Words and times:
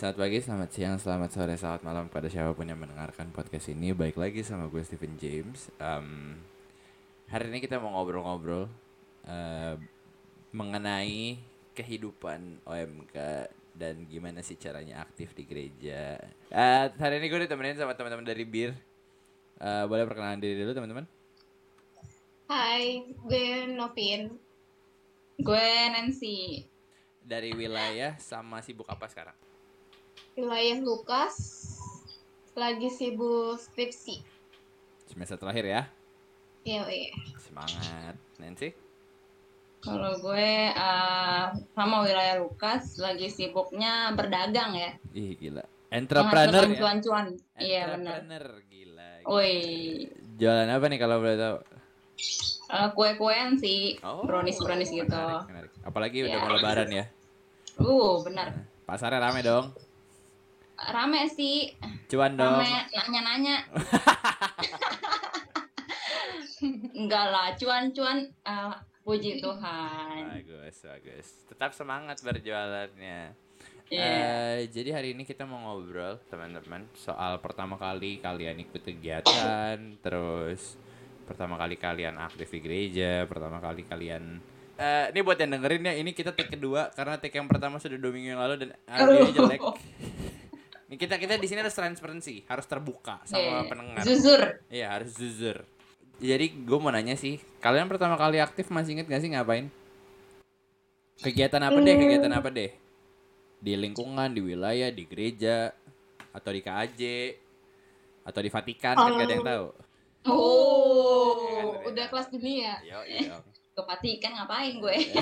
Selamat 0.00 0.16
pagi, 0.16 0.40
selamat 0.40 0.70
siang, 0.72 0.96
selamat 0.96 1.28
sore, 1.28 1.54
selamat 1.60 1.82
malam 1.84 2.08
pada 2.08 2.24
siapa 2.24 2.56
pun 2.56 2.64
yang 2.64 2.80
mendengarkan 2.80 3.28
podcast 3.36 3.68
ini. 3.68 3.92
Baik 3.92 4.16
lagi 4.16 4.40
sama 4.40 4.64
gue 4.72 4.80
Stephen 4.80 5.12
James. 5.20 5.68
Em, 5.76 6.40
hari 7.28 7.52
ini 7.52 7.60
kita 7.60 7.76
mau 7.76 7.92
ngobrol-ngobrol 7.92 8.64
eh, 9.28 9.76
mengenai 10.56 11.36
kehidupan 11.76 12.64
OMK 12.64 13.16
dan 13.76 14.08
gimana 14.08 14.40
sih 14.40 14.56
caranya 14.56 15.04
aktif 15.04 15.36
di 15.36 15.44
gereja. 15.44 16.16
Eh, 16.48 16.84
hari 16.96 17.20
ini 17.20 17.28
gue 17.28 17.44
ditemenin 17.44 17.76
sama 17.76 17.92
teman-teman 17.92 18.24
dari 18.24 18.48
Bir. 18.48 18.72
Eh, 19.60 19.84
boleh 19.84 20.08
perkenalan 20.08 20.40
diri 20.40 20.64
dulu 20.64 20.72
teman-teman? 20.72 21.04
Hai, 22.48 23.04
gue 23.04 23.68
Novin. 23.68 24.32
Gue 25.36 25.68
Nancy. 25.92 26.64
Dari 27.20 27.52
wilayah 27.52 28.16
sama 28.16 28.64
sibuk 28.64 28.88
apa 28.88 29.04
sekarang? 29.04 29.49
Wilayah 30.40 30.80
Lukas. 30.80 31.36
Lagi 32.56 32.88
sibuk 32.88 33.60
skripsi. 33.60 34.24
Semester 35.04 35.36
terakhir 35.36 35.64
ya. 35.68 35.82
Iya, 36.64 36.82
iya. 36.88 37.12
Semangat, 37.36 38.16
Nancy. 38.40 38.72
Kalau 39.80 40.16
gue 40.16 40.48
eh, 40.72 41.44
sama 41.72 42.04
wilayah 42.04 42.40
Lukas 42.40 42.96
lagi 42.96 43.28
sibuknya 43.28 44.16
berdagang 44.16 44.72
ya. 44.72 44.90
Ih 45.12 45.36
gila. 45.36 45.64
Entrepreneur 45.92 46.64
ya. 46.64 46.76
cuan-cuan. 46.80 47.26
Iya 47.56 47.82
benar. 47.96 48.24
Entrepreneur 48.24 48.44
gila. 48.64 49.10
Woi, 49.28 49.54
Jualan 50.40 50.68
apa 50.72 50.84
nih 50.88 50.98
kalau 51.00 51.16
boleh 51.20 51.36
tahu? 51.36 51.56
eh, 52.70 52.88
kue-kuean 52.96 53.60
sih, 53.60 54.00
Oh, 54.00 54.24
brownies-brownies 54.24 54.88
gitu. 54.88 55.04
Menarik, 55.04 55.48
menarik. 55.48 55.72
Apalagi 55.84 56.18
udah 56.24 56.32
Ya. 56.32 56.40
mau 56.40 56.52
lebaran 56.56 56.88
ya. 56.88 57.04
Uh, 57.76 58.20
benar. 58.24 58.48
Pasarnya 58.88 59.20
rame 59.20 59.44
dong. 59.44 59.72
Rame 60.80 61.28
sih, 61.28 61.76
Cuan 62.08 62.34
dong. 62.34 62.56
rame 62.56 62.88
nanya-nanya. 62.88 63.56
Enggak 66.96 67.26
lah, 67.26 67.52
cuan-cuan. 67.54 68.18
eh, 68.26 68.72
puji 69.00 69.40
Tuhan. 69.40 70.24
Bagus, 70.30 70.76
bagus. 70.80 71.26
Tetap 71.46 71.72
semangat 71.72 72.20
berjualannya. 72.20 73.32
Iya. 73.90 74.06
Eh, 74.06 74.58
jadi 74.70 74.94
hari 74.94 75.12
ini 75.12 75.26
kita 75.26 75.42
mau 75.44 75.58
ngobrol 75.60 76.22
teman-teman 76.30 76.86
soal 76.94 77.42
pertama 77.42 77.74
kali 77.74 78.16
kalian 78.18 78.62
ikut 78.62 78.80
kegiatan, 78.80 79.76
terus 79.98 80.78
pertama 81.26 81.58
kali 81.58 81.74
kalian 81.74 82.14
aktif 82.16 82.48
di 82.48 82.60
gereja, 82.60 83.26
pertama 83.26 83.58
kali 83.58 83.84
kalian 83.84 84.40
Eh, 84.80 85.12
ini 85.12 85.20
buat 85.20 85.36
yang 85.36 85.52
dengerin 85.52 85.84
ya, 85.84 85.92
ini 85.92 86.16
kita 86.16 86.32
take 86.32 86.56
kedua 86.56 86.88
karena 86.96 87.20
take 87.20 87.36
yang 87.36 87.44
pertama 87.44 87.76
sudah 87.76 88.00
dua 88.00 88.08
minggu 88.08 88.32
yang 88.32 88.40
lalu 88.40 88.64
dan 88.64 88.70
audionya 88.88 89.20
Aduh. 89.20 89.34
jelek. 89.36 89.60
Ini 90.90 90.98
kita 90.98 91.22
kita 91.22 91.38
di 91.38 91.46
sini 91.46 91.62
harus 91.62 91.78
transparansi, 91.78 92.50
harus 92.50 92.66
terbuka 92.66 93.22
Iya. 93.22 93.30
sama 93.30 93.62
pendengar. 93.70 94.02
Jujur. 94.02 94.40
Iya 94.66 94.90
harus 94.90 95.14
jujur. 95.14 95.62
Jadi 96.18 96.50
gue 96.66 96.78
mau 96.82 96.90
nanya 96.90 97.14
sih, 97.14 97.38
kalian 97.62 97.86
pertama 97.86 98.18
kali 98.18 98.42
aktif 98.42 98.66
masih 98.74 98.98
inget 98.98 99.06
gak 99.06 99.22
sih 99.22 99.30
ngapain? 99.30 99.70
Kegiatan 101.22 101.62
apa 101.62 101.78
deh? 101.78 101.94
Kegiatan 101.94 102.34
apa 102.34 102.50
deh? 102.50 102.74
Di 103.62 103.78
lingkungan, 103.78 104.34
di 104.34 104.42
wilayah, 104.42 104.90
di 104.90 105.06
gereja, 105.06 105.70
atau 106.34 106.50
di 106.50 106.58
KAJ, 106.58 107.02
atau 108.26 108.40
di 108.42 108.50
Vatikan 108.50 108.98
kan 108.98 109.14
gak 109.14 109.30
ada 109.30 109.34
yang 109.38 109.46
tahu. 109.46 109.66
Oh, 110.26 111.78
udah 111.86 112.10
kelas 112.10 112.34
dunia. 112.34 112.82
Yo, 112.82 112.98
yo. 113.06 113.38
Kepatikan 113.78 114.42
ngapain 114.42 114.82
gue? 114.82 114.96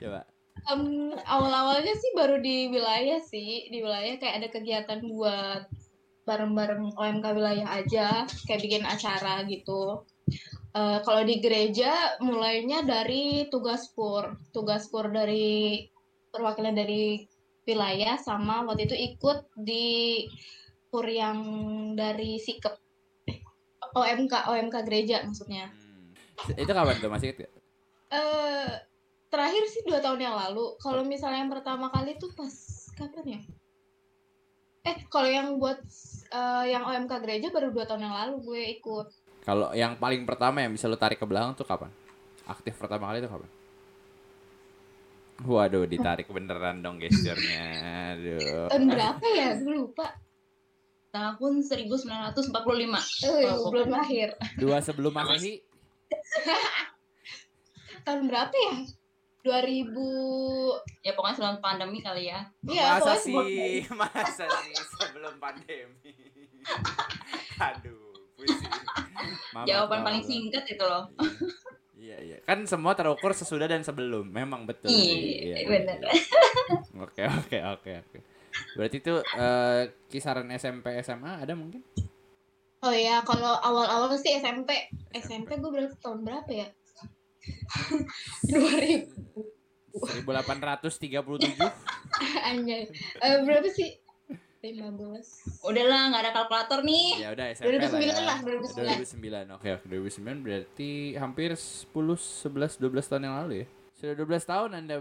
Coba. 0.00 0.24
Em, 0.68 1.16
awal-awalnya 1.24 1.96
sih 1.96 2.12
baru 2.12 2.44
di 2.44 2.68
wilayah 2.68 3.20
sih. 3.24 3.72
Di 3.72 3.80
wilayah 3.80 4.20
kayak 4.20 4.34
ada 4.44 4.48
kegiatan 4.52 5.00
buat 5.08 5.64
bareng-bareng 6.28 6.92
OMK 6.92 7.26
wilayah 7.32 7.68
aja. 7.72 8.28
Kayak 8.44 8.60
bikin 8.68 8.84
acara 8.84 9.48
gitu. 9.48 10.04
Eh, 10.76 10.98
kalau 11.02 11.24
di 11.24 11.40
gereja 11.40 12.20
mulainya 12.20 12.84
dari 12.84 13.48
tugas 13.48 13.88
pur. 13.96 14.36
Tugas 14.52 14.92
pur 14.92 15.08
dari 15.08 15.88
perwakilan 16.28 16.76
dari 16.76 17.24
wilayah 17.64 18.20
sama 18.20 18.64
waktu 18.68 18.88
itu 18.88 18.96
ikut 18.96 19.48
di 19.56 20.24
pur 20.88 21.04
yang 21.08 21.40
dari 21.96 22.40
sikep 22.40 22.76
OMK 23.96 24.52
OMK 24.52 24.76
gereja 24.84 25.24
maksudnya. 25.24 25.72
Hmm. 25.72 26.60
Itu 26.60 26.70
kapan 26.76 27.00
tuh 27.00 27.08
masih 27.08 27.32
gak? 27.32 27.50
Eh 28.12 28.87
terakhir 29.28 29.64
sih 29.68 29.82
dua 29.84 30.00
tahun 30.00 30.20
yang 30.20 30.36
lalu. 30.36 30.76
Kalau 30.80 31.02
misalnya 31.04 31.44
yang 31.44 31.52
pertama 31.52 31.88
kali 31.92 32.16
tuh 32.16 32.32
pas 32.32 32.52
kapan 32.96 33.38
ya? 33.38 33.40
Eh 34.88 34.96
kalau 35.12 35.28
yang 35.28 35.48
buat 35.60 35.80
eh, 36.32 36.64
yang 36.72 36.84
OMK 36.88 37.12
gereja 37.22 37.48
baru 37.52 37.72
dua 37.72 37.84
tahun 37.84 38.08
yang 38.08 38.16
lalu 38.16 38.34
gue 38.44 38.60
ikut. 38.80 39.06
Kalau 39.44 39.72
yang 39.72 39.96
paling 39.96 40.28
pertama 40.28 40.60
yang 40.60 40.72
bisa 40.72 40.88
lu 40.88 40.96
tarik 41.00 41.16
ke 41.20 41.26
belakang 41.28 41.56
tuh 41.56 41.64
kapan? 41.64 41.88
Aktif 42.48 42.76
pertama 42.76 43.08
kali 43.12 43.24
tuh 43.24 43.32
kapan? 43.32 43.50
Waduh, 45.38 45.86
ditarik 45.86 46.26
beneran 46.26 46.82
dong 46.82 46.98
gesturnya. 46.98 47.62
Aduh. 48.18 48.66
Tahun 48.74 48.84
berapa 48.90 49.24
ya? 49.38 49.54
Gue 49.62 49.86
lupa. 49.86 50.18
Tahun 51.14 51.54
1945. 51.62 52.50
Eh 53.24 53.46
Oh, 53.54 53.70
belum 53.70 53.88
lahir. 53.94 54.34
Dua 54.58 54.82
sebelum 54.82 55.14
Masehi, 55.14 55.62
Tahun 58.04 58.22
berapa 58.26 58.50
ya? 58.50 58.74
2000 59.40 59.94
Ya 61.02 61.12
pokoknya 61.14 61.34
sebelum 61.36 61.58
pandemi 61.58 61.98
kali 61.98 62.28
ya. 62.28 62.44
Iya, 62.62 62.98
masa 62.98 63.14
sih, 63.16 63.34
masa 64.00 64.44
sih 64.44 64.74
sebelum 64.98 65.38
pandemi. 65.38 66.12
Aduh, 67.68 68.12
pusing. 68.34 68.70
Maaf, 69.54 69.64
Jawaban 69.66 70.00
maaf, 70.02 70.06
paling 70.10 70.22
singkat 70.22 70.64
itu 70.68 70.84
loh. 70.84 71.08
Iya, 71.98 72.16
iya. 72.22 72.36
Kan 72.44 72.62
semua 72.68 72.94
terukur 72.94 73.34
sesudah 73.34 73.66
dan 73.66 73.82
sebelum. 73.82 74.28
Memang 74.28 74.68
betul 74.68 74.90
sih. 74.90 75.48
Iya, 75.48 75.64
Iya, 75.64 75.66
bener. 75.66 75.96
iya. 76.02 76.12
Oke, 76.98 77.22
oke, 77.26 77.58
oke, 77.74 77.90
oke. 78.06 78.18
Berarti 78.74 78.96
itu 78.98 79.14
eh, 79.18 79.82
kisaran 80.06 80.50
SMP 80.54 80.94
SMA 81.00 81.42
ada 81.42 81.54
mungkin? 81.54 81.82
Oh 82.78 82.94
ya, 82.94 83.26
kalau 83.26 83.58
awal-awal 83.58 84.14
sih 84.14 84.38
SMP. 84.38 84.70
SMP 85.10 85.58
gue 85.58 85.66
berarti 85.66 85.98
tahun 85.98 86.22
berapa 86.22 86.50
ya? 86.52 86.68
2000 88.50 89.08
1837. 89.98 91.58
anjay. 92.50 92.82
Eh, 93.18 93.36
berapa 93.42 93.68
sih? 93.72 93.98
15. 94.58 95.62
Udahlah, 95.62 96.10
nggak 96.10 96.22
ada 96.26 96.32
kalkulator 96.34 96.82
nih. 96.82 97.22
ya 97.22 97.30
udah 97.30 97.46
SMP 97.54 97.78
2009 97.78 98.10
lah 98.10 98.22
lah, 98.26 98.38
ya. 98.42 98.98
2009. 99.46 99.54
2009. 99.54 99.54
Oke, 99.54 99.68
oke, 99.78 99.86
2009 99.86 100.42
berarti 100.42 100.90
hampir 101.14 101.50
10 101.54 101.86
11 101.94 102.82
12 102.82 103.06
tahun 103.06 103.22
yang 103.22 103.36
lalu 103.38 103.54
ya. 103.62 103.66
Sudah 103.94 104.14
12 104.18 104.42
tahun 104.44 104.70
Anda 104.74 104.96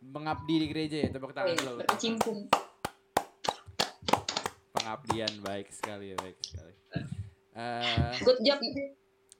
mengabdi 0.00 0.54
di 0.64 0.66
gereja 0.72 0.96
ya, 1.04 1.08
tepuk 1.12 1.36
tangan 1.36 1.56
dulu. 1.60 1.84
berkecimpung. 1.84 2.48
Pengabdian 4.72 5.32
baik 5.40 5.68
sekali, 5.68 6.16
baik 6.16 6.36
sekali. 6.40 6.74
Eh, 7.54 8.12
Good 8.20 8.40
job. 8.42 8.58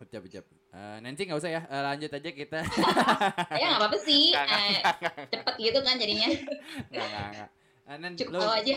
ucap 0.00 0.22
ucap. 0.24 0.44
Eh, 0.74 0.96
Nancy 0.98 1.22
nggak 1.22 1.38
usah 1.38 1.50
ya, 1.54 1.62
Eh, 1.64 1.82
lanjut 1.86 2.10
aja 2.10 2.30
kita. 2.30 2.60
Ya 3.62 3.64
nggak 3.70 3.78
apa-apa 3.78 3.98
sih. 4.02 4.34
Nggak, 4.34 4.46
nggak, 4.50 5.14
Eh, 5.22 5.26
cepet 5.30 5.54
gitu 5.62 5.78
kan 5.80 5.94
jadinya. 5.94 6.28
Nggak, 6.90 7.06
nggak, 7.06 7.28
nggak. 7.30 7.50
Nen, 7.94 8.12
Cukup 8.16 8.32
lo, 8.32 8.40
tahu 8.42 8.52
aja. 8.58 8.74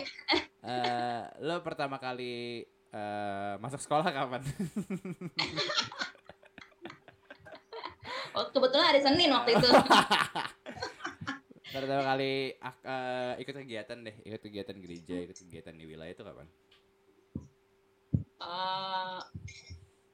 eh, 0.62 1.20
lo 1.42 1.54
pertama 1.64 1.96
kali 1.98 2.62
eh, 2.88 3.54
masuk 3.58 3.82
sekolah 3.82 4.06
kapan? 4.06 4.42
Oh, 8.36 8.46
kebetulan 8.54 8.94
hari 8.94 9.00
Senin 9.02 9.34
waktu 9.34 9.58
itu. 9.58 9.66
pertama 11.68 12.02
kali 12.06 12.54
eh, 12.54 13.32
ikut 13.42 13.54
kegiatan 13.56 13.98
deh, 13.98 14.14
ikut 14.22 14.38
kegiatan 14.38 14.76
gereja, 14.78 15.16
ikut 15.26 15.34
kegiatan 15.34 15.74
di 15.74 15.84
wilayah 15.84 16.14
itu 16.14 16.22
kapan? 16.22 16.46
Eh, 18.38 19.20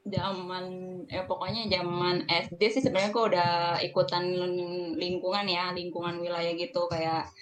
zaman 0.05 0.65
eh 1.09 1.25
pokoknya 1.25 1.65
zaman 1.73 2.29
SD 2.29 2.61
sih 2.69 2.83
sebenarnya 2.85 3.11
gue 3.11 3.25
udah 3.33 3.53
ikutan 3.81 4.25
lingkungan 5.01 5.49
ya 5.49 5.73
lingkungan 5.73 6.21
wilayah 6.21 6.53
gitu 6.53 6.85
kayak 6.93 7.33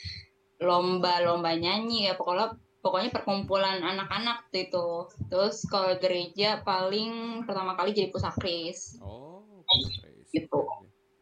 lomba-lomba 0.62 1.58
nyanyi 1.58 2.06
ya 2.06 2.14
pokoknya 2.14 2.54
pokoknya 2.78 3.10
perkumpulan 3.10 3.82
anak-anak 3.82 4.46
tuh 4.54 4.62
itu 4.62 4.88
terus 5.26 5.66
kalau 5.66 5.98
gereja 5.98 6.62
paling 6.62 7.42
pertama 7.46 7.74
kali 7.74 7.90
jadi 7.90 8.14
pusakris 8.14 8.98
Oh. 9.02 9.42
Gitu. 10.30 10.60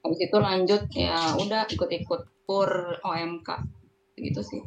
habis 0.04 0.20
itu 0.20 0.37
lanjut 0.37 0.82
ya 0.92 1.34
udah 1.40 1.64
ikut-ikut 1.72 2.20
pur 2.44 2.70
OMK 3.00 3.48
gitu 4.20 4.40
sih 4.44 4.62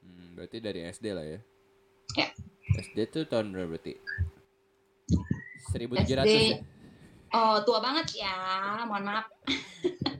Hmm, 0.00 0.34
berarti 0.34 0.58
dari 0.58 0.80
SD 0.88 1.06
lah 1.14 1.22
ya? 1.22 1.40
Ya. 2.18 2.28
SD 2.74 2.98
tuh 3.12 3.22
tahun 3.28 3.52
berapa 3.54 3.76
berarti? 3.76 3.94
1700 5.72 6.26
SD. 6.26 6.34
ya? 6.54 6.58
oh 7.34 7.56
tua 7.62 7.78
banget 7.78 8.06
ya 8.26 8.34
mohon 8.86 9.04
maaf 9.06 9.26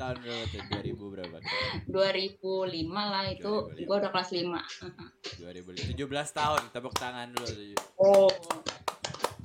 Tahun 0.00 0.16
berapa 0.16 0.48
tuh? 0.48 0.64
2000 0.80 1.12
berapa? 1.12 1.36
2005 1.92 2.88
lah 2.88 3.24
itu 3.28 3.52
2005. 3.52 3.84
gue 3.84 3.96
udah 4.00 4.10
kelas 4.16 4.30
5 4.32 5.44
2000 5.44 5.92
17 5.92 6.40
tahun. 6.40 6.62
Tepuk 6.72 6.94
tangan 6.96 7.28
dulu. 7.36 7.44
tujuh. 7.44 7.76
oh 8.00 8.32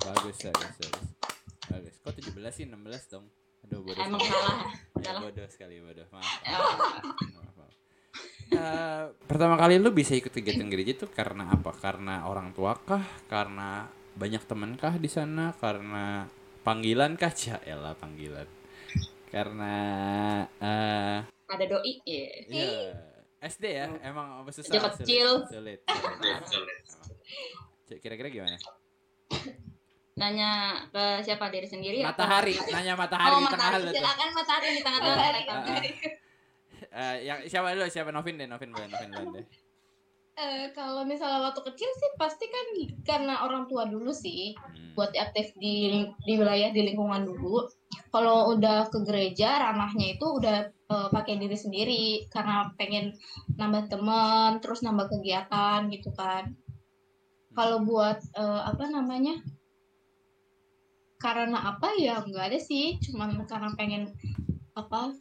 Bagus, 0.00 0.36
bagus, 0.48 0.74
bagus. 0.80 1.06
Bagus. 1.68 1.94
Kok 2.00 2.14
17 2.40 2.56
sih? 2.56 2.64
16 2.64 3.12
dong. 3.12 3.28
Aduh, 3.68 3.84
bodoh. 3.84 4.00
emang 4.00 4.22
sekali. 4.22 4.32
salah 4.32 4.58
Ya, 5.02 5.12
bodoh 5.20 5.46
sekali, 5.50 5.74
bodoh. 5.82 6.06
Maaf. 6.08 6.24
Oh, 6.56 6.74
maaf, 7.36 7.52
maaf. 7.58 7.74
Eh, 8.46 9.04
pertama 9.26 9.58
kali 9.58 9.82
lu 9.82 9.90
bisa 9.90 10.14
ikut 10.14 10.30
kegiatan 10.30 10.70
gereja 10.70 11.04
tuh 11.04 11.10
karena 11.10 11.50
apa? 11.50 11.74
Karena 11.76 12.24
orang 12.30 12.54
tua 12.54 12.78
kah? 12.78 13.02
Karena 13.26 13.90
banyak 14.16 14.42
teman 14.48 14.74
kah 14.80 14.96
di 14.96 15.06
sana? 15.06 15.52
Karena 15.60 16.26
panggilan 16.64 17.14
kah? 17.14 17.30
Ya 17.46 17.60
elah 17.62 17.94
panggilan. 17.94 18.48
Karena 19.30 19.74
eh 20.58 21.20
ada 21.46 21.64
doi 21.68 22.02
ya 22.02 22.26
ya 22.50 22.70
SD 23.46 23.64
ya, 23.68 23.86
emang 24.02 24.42
apa 24.42 24.50
susah? 24.50 24.72
Sulit, 24.74 24.92
kecil. 25.04 25.28
Sulit. 25.52 25.80
Kira-kira 28.00 28.32
gimana? 28.32 28.58
nanya 30.16 30.80
ke 30.88 31.20
siapa 31.20 31.52
diri 31.52 31.68
sendiri 31.68 32.00
apa? 32.00 32.16
Matahari, 32.16 32.56
nanya 32.72 32.96
matahari 32.96 33.36
oh 33.36 33.40
di 33.44 33.46
tengah 33.52 33.68
matahari 33.68 33.92
silakan 33.92 34.28
matahari 34.32 34.68
di 34.72 34.80
tengah-tengah 34.80 35.16
Matahari. 35.16 35.42
Matahari. 35.52 35.90
Eh, 36.96 37.16
yang 37.28 37.38
siapa 37.44 37.76
dulu? 37.76 37.84
Siapa 37.92 38.10
Novin 38.16 38.40
deh, 38.40 38.48
Novin 38.48 38.72
boleh, 38.72 38.88
Novin 38.88 39.10
boleh 39.12 39.28
deh. 39.36 39.46
Eh, 40.36 40.68
kalau 40.76 41.08
misalnya 41.08 41.48
waktu 41.48 41.64
kecil 41.64 41.88
sih 41.96 42.10
pasti 42.20 42.44
kan 42.52 42.66
karena 43.08 43.40
orang 43.48 43.64
tua 43.72 43.88
dulu 43.88 44.12
sih 44.12 44.52
Hmm. 44.52 44.92
buat 44.92 45.08
aktif 45.16 45.56
di 45.56 46.04
di 46.28 46.32
wilayah 46.36 46.68
di 46.76 46.84
lingkungan 46.92 47.24
dulu. 47.24 47.64
Kalau 48.12 48.52
udah 48.52 48.84
ke 48.92 49.00
gereja 49.08 49.56
ranahnya 49.64 50.06
itu 50.20 50.26
udah 50.28 50.56
eh, 50.68 51.08
pakai 51.08 51.40
diri 51.40 51.56
sendiri 51.56 52.04
karena 52.28 52.68
pengen 52.76 53.16
nambah 53.56 53.88
teman, 53.88 54.60
terus 54.60 54.84
nambah 54.84 55.08
kegiatan 55.08 55.88
gitu 55.88 56.12
kan. 56.12 56.52
Kalau 57.56 57.80
buat 57.88 58.20
eh, 58.36 58.62
apa 58.68 58.84
namanya? 58.92 59.40
Karena 61.16 61.58
apa 61.72 61.96
ya 61.96 62.20
nggak 62.20 62.46
ada 62.52 62.60
sih, 62.60 63.00
cuman 63.00 63.40
karena 63.48 63.72
pengen 63.72 64.12
apa? 64.76 65.16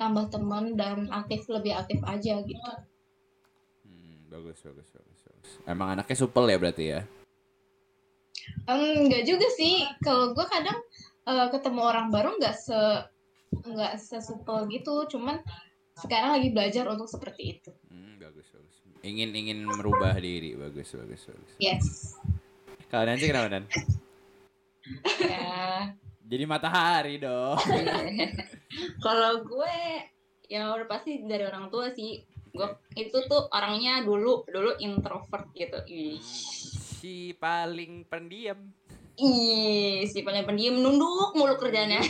tambah 0.00 0.34
teman 0.34 0.74
dan 0.74 1.06
aktif 1.14 1.46
lebih 1.46 1.78
aktif 1.78 2.02
aja 2.02 2.42
gitu. 2.42 2.72
Bagus, 4.32 4.64
bagus, 4.64 4.88
bagus, 4.96 5.20
bagus. 5.28 5.50
Emang 5.68 5.92
anaknya 5.92 6.16
supel 6.16 6.48
ya 6.48 6.56
berarti 6.56 6.84
ya? 6.88 7.00
Enggak 8.64 9.28
juga 9.28 9.44
sih. 9.52 9.84
Kalau 10.00 10.32
gue 10.32 10.46
kadang 10.48 10.80
eh, 11.28 11.46
ketemu 11.52 11.80
orang 11.84 12.08
baru 12.08 12.40
nggak 12.40 12.56
se 12.56 12.80
nggak 13.52 14.00
sesupel 14.00 14.64
gitu. 14.72 15.04
Cuman 15.12 15.36
sekarang 16.00 16.40
lagi 16.40 16.48
belajar 16.48 16.88
untuk 16.88 17.12
seperti 17.12 17.60
itu. 17.60 17.70
Hmm, 17.92 18.16
bagus, 18.16 18.48
bagus. 18.56 18.76
Ingin 19.04 19.36
ingin 19.36 19.68
merubah 19.68 20.16
diri, 20.16 20.56
bagus, 20.56 20.96
bagus, 20.96 21.28
bagus. 21.28 21.52
Yes. 21.60 22.16
Kalau 22.88 23.04
Nancy 23.04 23.28
kenapa 23.28 23.52
Dan? 23.52 23.64
ya 25.20 25.92
Jadi 26.24 26.44
matahari 26.48 27.20
dong. 27.20 27.60
kalau 29.04 29.44
gue 29.44 29.76
ya 30.48 30.72
udah 30.72 30.88
pasti 30.88 31.20
dari 31.28 31.44
orang 31.44 31.68
tua 31.68 31.92
sih 31.92 32.24
gue 32.52 32.68
itu 33.00 33.16
tuh 33.26 33.48
orangnya 33.48 34.04
dulu 34.04 34.44
dulu 34.44 34.76
introvert 34.76 35.48
gitu 35.56 35.80
Ih, 35.88 36.20
si 37.00 37.32
paling 37.40 38.04
pendiam. 38.04 38.60
Ih, 39.16 40.04
si 40.08 40.20
paling 40.20 40.44
pendiam 40.44 40.76
nunduk 40.76 41.32
mulu 41.36 41.56
kerjanya 41.56 42.00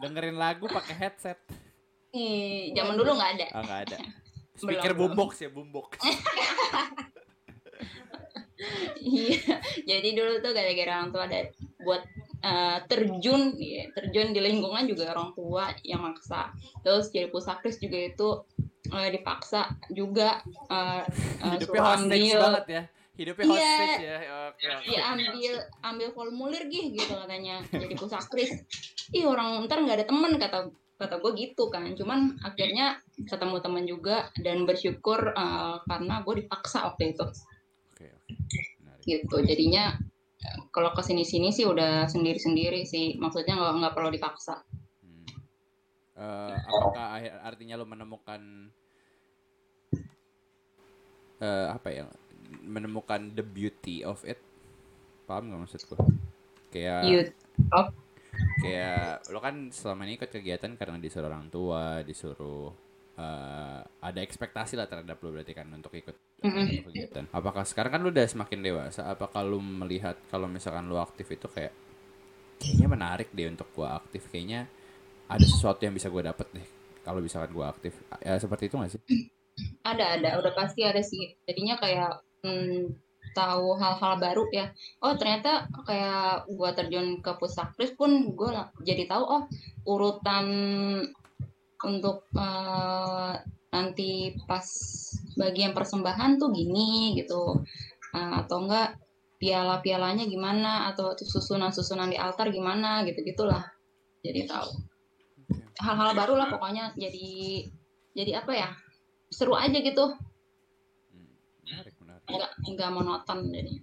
Dengerin 0.00 0.36
lagu 0.40 0.68
pakai 0.68 0.96
headset. 0.96 1.38
Ih, 2.12 2.72
zaman 2.72 2.96
dulu 2.96 3.12
nggak 3.16 3.30
ada 3.36 3.46
Oh, 3.54 3.64
ada. 3.64 3.98
Speaker 4.60 4.92
Belum, 4.92 5.16
boombox 5.16 5.30
ya, 5.40 5.48
boombox. 5.48 5.90
Iya, 9.00 9.56
jadi 9.88 10.08
dulu 10.12 10.44
tuh 10.44 10.52
gara-gara 10.52 11.00
orang 11.00 11.10
tua 11.16 11.24
ada 11.24 11.48
buat 11.80 12.04
eh, 12.44 12.78
terjun, 12.92 13.56
ya, 13.56 13.88
terjun 13.96 14.36
di 14.36 14.40
lingkungan 14.44 14.84
juga 14.84 15.16
orang 15.16 15.32
tua 15.32 15.72
yang 15.80 16.04
maksa. 16.04 16.52
Terus 16.84 17.08
jadi 17.08 17.32
pusakris 17.32 17.80
juga 17.80 17.96
itu 17.96 18.28
eh, 18.90 19.08
dipaksa 19.14 19.70
juga 19.90 20.42
Hidupnya 21.40 21.60
suruh 21.66 21.82
hostage 21.82 22.22
ambil, 22.26 22.40
banget 22.42 22.66
ya. 22.66 22.82
Hidupnya 23.20 23.44
Iya. 23.44 23.52
hostage 23.52 24.02
ya. 24.02 24.18
Oke, 24.50 24.64
oke. 24.70 24.88
ya 24.90 25.00
ambil 25.14 25.54
ambil 25.82 26.08
formulir 26.14 26.62
gih 26.68 26.86
gitu 26.94 27.12
katanya 27.14 27.62
jadi 27.70 27.94
pusakris. 27.96 28.50
Ih 29.14 29.24
orang 29.26 29.66
ntar 29.66 29.82
nggak 29.82 29.96
ada 30.02 30.06
temen 30.06 30.32
kata 30.38 30.58
kata 31.00 31.14
gue 31.20 31.32
gitu 31.36 31.68
kan. 31.72 31.86
Cuman 31.96 32.36
akhirnya 32.44 33.00
ketemu 33.24 33.56
teman 33.64 33.84
juga 33.88 34.16
dan 34.40 34.64
bersyukur 34.68 35.32
eh, 35.32 35.76
karena 35.84 36.14
gue 36.24 36.34
dipaksa 36.44 36.92
waktu 36.92 37.16
itu. 37.16 37.26
Menarik. 38.80 39.02
gitu 39.04 39.36
jadinya 39.42 39.96
kalau 40.72 40.92
ke 40.96 41.02
sini 41.04 41.24
sini 41.26 41.52
sih 41.52 41.68
udah 41.68 42.08
sendiri 42.08 42.40
sendiri 42.40 42.80
sih 42.88 43.16
maksudnya 43.20 43.58
nggak 43.58 43.74
nggak 43.80 43.94
perlu 43.96 44.10
dipaksa. 44.12 44.60
Eh, 46.20 46.54
apakah 46.68 47.06
akhir- 47.16 47.40
artinya 47.40 47.74
lo 47.80 47.88
menemukan 47.88 48.68
eh 51.40 51.66
apa 51.72 51.88
ya? 51.88 52.04
Menemukan 52.60 53.32
the 53.32 53.40
beauty 53.40 54.04
of 54.04 54.20
it. 54.28 54.36
Paham 55.24 55.48
nggak 55.48 55.60
maksudku? 55.64 55.96
Kayak 56.68 57.00
Youth. 57.08 57.32
kayak 58.60 59.26
lo 59.32 59.40
kan 59.40 59.72
selama 59.72 60.04
ini 60.06 60.20
ikut 60.20 60.28
kegiatan 60.28 60.76
karena 60.76 61.00
disuruh 61.00 61.32
orang 61.32 61.48
tua, 61.48 62.04
disuruh 62.04 62.68
eh, 63.16 63.80
ada 63.80 64.20
ekspektasi 64.20 64.76
lah 64.76 64.84
terhadap 64.84 65.16
lo 65.24 65.32
berarti 65.32 65.56
kan 65.56 65.72
untuk 65.72 65.96
ikut 65.96 66.16
untuk 66.44 66.92
kegiatan. 66.92 67.24
Apakah 67.32 67.64
sekarang 67.64 67.96
kan 67.96 68.00
lo 68.04 68.12
udah 68.12 68.28
semakin 68.28 68.60
dewasa? 68.60 69.08
Apakah 69.08 69.40
lo 69.40 69.56
melihat 69.56 70.20
kalau 70.28 70.44
misalkan 70.52 70.84
lo 70.84 71.00
aktif 71.00 71.32
itu 71.32 71.48
kayak 71.48 71.72
kayaknya 72.60 72.88
menarik 72.92 73.32
deh 73.32 73.48
untuk 73.48 73.72
gua 73.72 73.96
aktif, 73.96 74.28
kayaknya 74.28 74.68
ada 75.30 75.46
sesuatu 75.46 75.80
yang 75.86 75.94
bisa 75.94 76.10
gua 76.10 76.26
dapet 76.34 76.46
deh 76.50 76.66
kalau 77.06 77.22
misalkan 77.22 77.54
gua 77.54 77.70
aktif. 77.70 77.94
Ya 78.20 78.34
seperti 78.36 78.66
itu 78.66 78.74
gak 78.74 78.90
sih? 78.90 79.02
ada 79.90 80.18
ada. 80.18 80.28
Udah 80.42 80.52
pasti 80.58 80.82
ada 80.82 81.00
sih. 81.00 81.38
Jadinya 81.46 81.78
kayak 81.78 82.18
hmm, 82.42 82.90
tahu 83.32 83.78
hal-hal 83.78 84.18
baru 84.18 84.44
ya. 84.50 84.74
Oh 84.98 85.14
ternyata 85.14 85.70
kayak 85.86 86.50
gua 86.50 86.74
terjun 86.74 87.22
ke 87.22 87.30
pusakris 87.38 87.94
pun 87.94 88.34
gue 88.34 88.50
jadi 88.82 89.06
tahu 89.06 89.22
oh 89.22 89.42
urutan 89.86 90.46
untuk 91.80 92.26
eh, 92.36 93.32
nanti 93.70 94.34
pas 94.44 94.66
bagian 95.38 95.72
persembahan 95.72 96.42
tuh 96.42 96.50
gini 96.50 97.14
gitu. 97.16 97.62
Eh, 98.10 98.32
atau 98.42 98.66
enggak 98.66 98.98
piala-pialanya 99.40 100.26
gimana? 100.26 100.90
Atau 100.92 101.14
susunan-susunan 101.16 102.10
di 102.10 102.18
altar 102.18 102.50
gimana? 102.50 103.06
Gitu 103.06 103.22
gitulah 103.24 103.64
jadi 104.20 104.44
tahu 104.44 104.89
hal-hal 105.78 106.10
baru 106.16 106.34
lah 106.34 106.48
pokoknya 106.50 106.96
jadi 106.98 107.28
jadi 108.16 108.42
apa 108.42 108.52
ya 108.52 108.68
seru 109.30 109.54
aja 109.54 109.78
gitu 109.78 110.18
menarik, 111.62 111.94
menarik. 112.02 112.26
nggak 112.26 112.50
nggak 112.74 112.90
monoton 112.90 113.38
jadi 113.54 113.74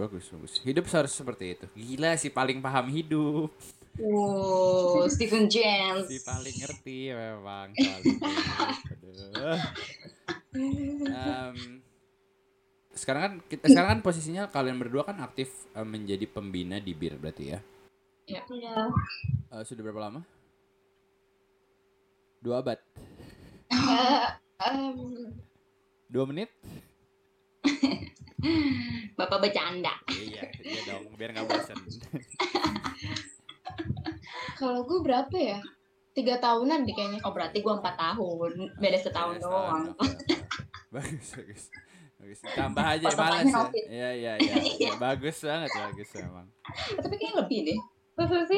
Bagus, 0.00 0.32
bagus. 0.32 0.56
Hidup 0.64 0.88
seharus 0.88 1.12
seperti 1.12 1.52
itu. 1.52 1.66
Gila 1.76 2.16
sih 2.16 2.32
paling 2.32 2.64
paham 2.64 2.88
hidup. 2.88 3.52
wow 4.00 5.04
Stephen 5.12 5.44
James 5.50 6.08
Si 6.08 6.24
paling 6.24 6.56
ngerti 6.56 7.12
memang 7.12 7.74
paling. 7.76 8.16
Em, 11.04 11.56
sekarang 12.96 13.22
kan 13.22 13.32
kita 13.44 13.68
sekarang 13.68 13.90
kan 13.98 14.00
posisinya 14.00 14.48
kalian 14.48 14.80
berdua 14.80 15.04
kan 15.04 15.20
aktif 15.20 15.52
menjadi 15.76 16.24
pembina 16.24 16.80
di 16.80 16.96
BIR 16.96 17.20
berarti 17.20 17.44
ya. 17.52 17.60
Ya. 18.24 18.40
Eh, 18.48 19.62
sudah 19.66 19.82
berapa 19.84 20.00
lama? 20.00 20.22
Dua 22.40 22.64
abad. 22.64 22.78
Em, 24.60 24.96
Dua 26.12 26.24
menit? 26.26 26.50
bapak 29.20 29.36
bercanda 29.44 29.92
iya, 30.08 30.48
iya 30.64 30.80
dong, 30.88 31.12
biar 31.14 31.36
nggak 31.36 31.44
bosan. 31.44 31.76
kalau 34.60 34.80
gue 34.82 34.98
berapa 35.04 35.36
ya? 35.36 35.60
Tiga 36.10 36.40
tahunan 36.40 36.82
deh 36.82 36.90
kayaknya. 36.90 37.20
oh 37.22 37.30
berarti 37.30 37.60
gua 37.60 37.78
empat 37.78 37.94
tahun 37.94 38.74
beda 38.80 38.98
setahun 38.98 39.36
Iya, 39.36 39.44
doang 39.44 39.82
oke, 39.92 40.02
oke. 40.02 40.34
Bagus, 40.90 41.28
bagus. 41.36 41.62
Bagus. 42.16 42.38
Tambah 42.50 42.82
aja 42.82 43.06
malas 43.14 43.46
ya. 43.46 43.62
Iya, 43.86 44.10
iya, 44.10 44.32
iya. 44.40 44.54
Iya, 44.58 44.92
Bagus 44.96 45.36
banget, 45.38 45.70
bagus 45.70 46.08
memang. 46.16 46.46
tapi 46.96 47.14
kayaknya 47.14 47.32
lebih 47.44 47.58
deh 47.62 47.78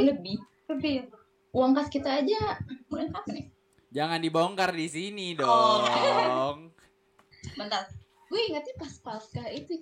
lebih 0.01 0.37
Lebih 0.71 0.93
ya? 0.95 1.05
uang 1.53 1.71
kas 1.75 1.87
kita 1.87 2.23
aja 2.23 2.59
mulai 2.89 3.11
kapan 3.11 3.35
ya 3.37 3.45
Jangan 3.92 4.18
dibongkar 4.18 4.72
di 4.72 4.88
sini 4.88 5.37
Oh. 5.38 5.84
dong. 5.84 6.58
bentar 7.54 7.84
Gue 8.26 8.40
ingetnya 8.49 8.72
pas 8.75 8.94
pasca 8.99 9.44
itu. 9.46 9.76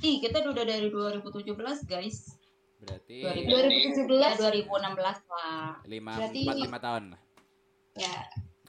ih 0.00 0.16
kita 0.18 0.40
udah 0.40 0.62
dari 0.62 0.88
2017 0.88 1.52
guys 1.84 2.38
Berarti 2.78 3.20
2000. 3.20 4.06
2017 4.06 4.06
Ya 4.16 4.32
2016 4.38 4.96
lah. 5.26 5.76
lima 5.84 6.12
Berarti- 6.14 6.40
empat 6.40 6.56
lima 6.56 6.78
tahun. 6.78 7.04
lah. 7.10 7.20
ya 7.94 8.16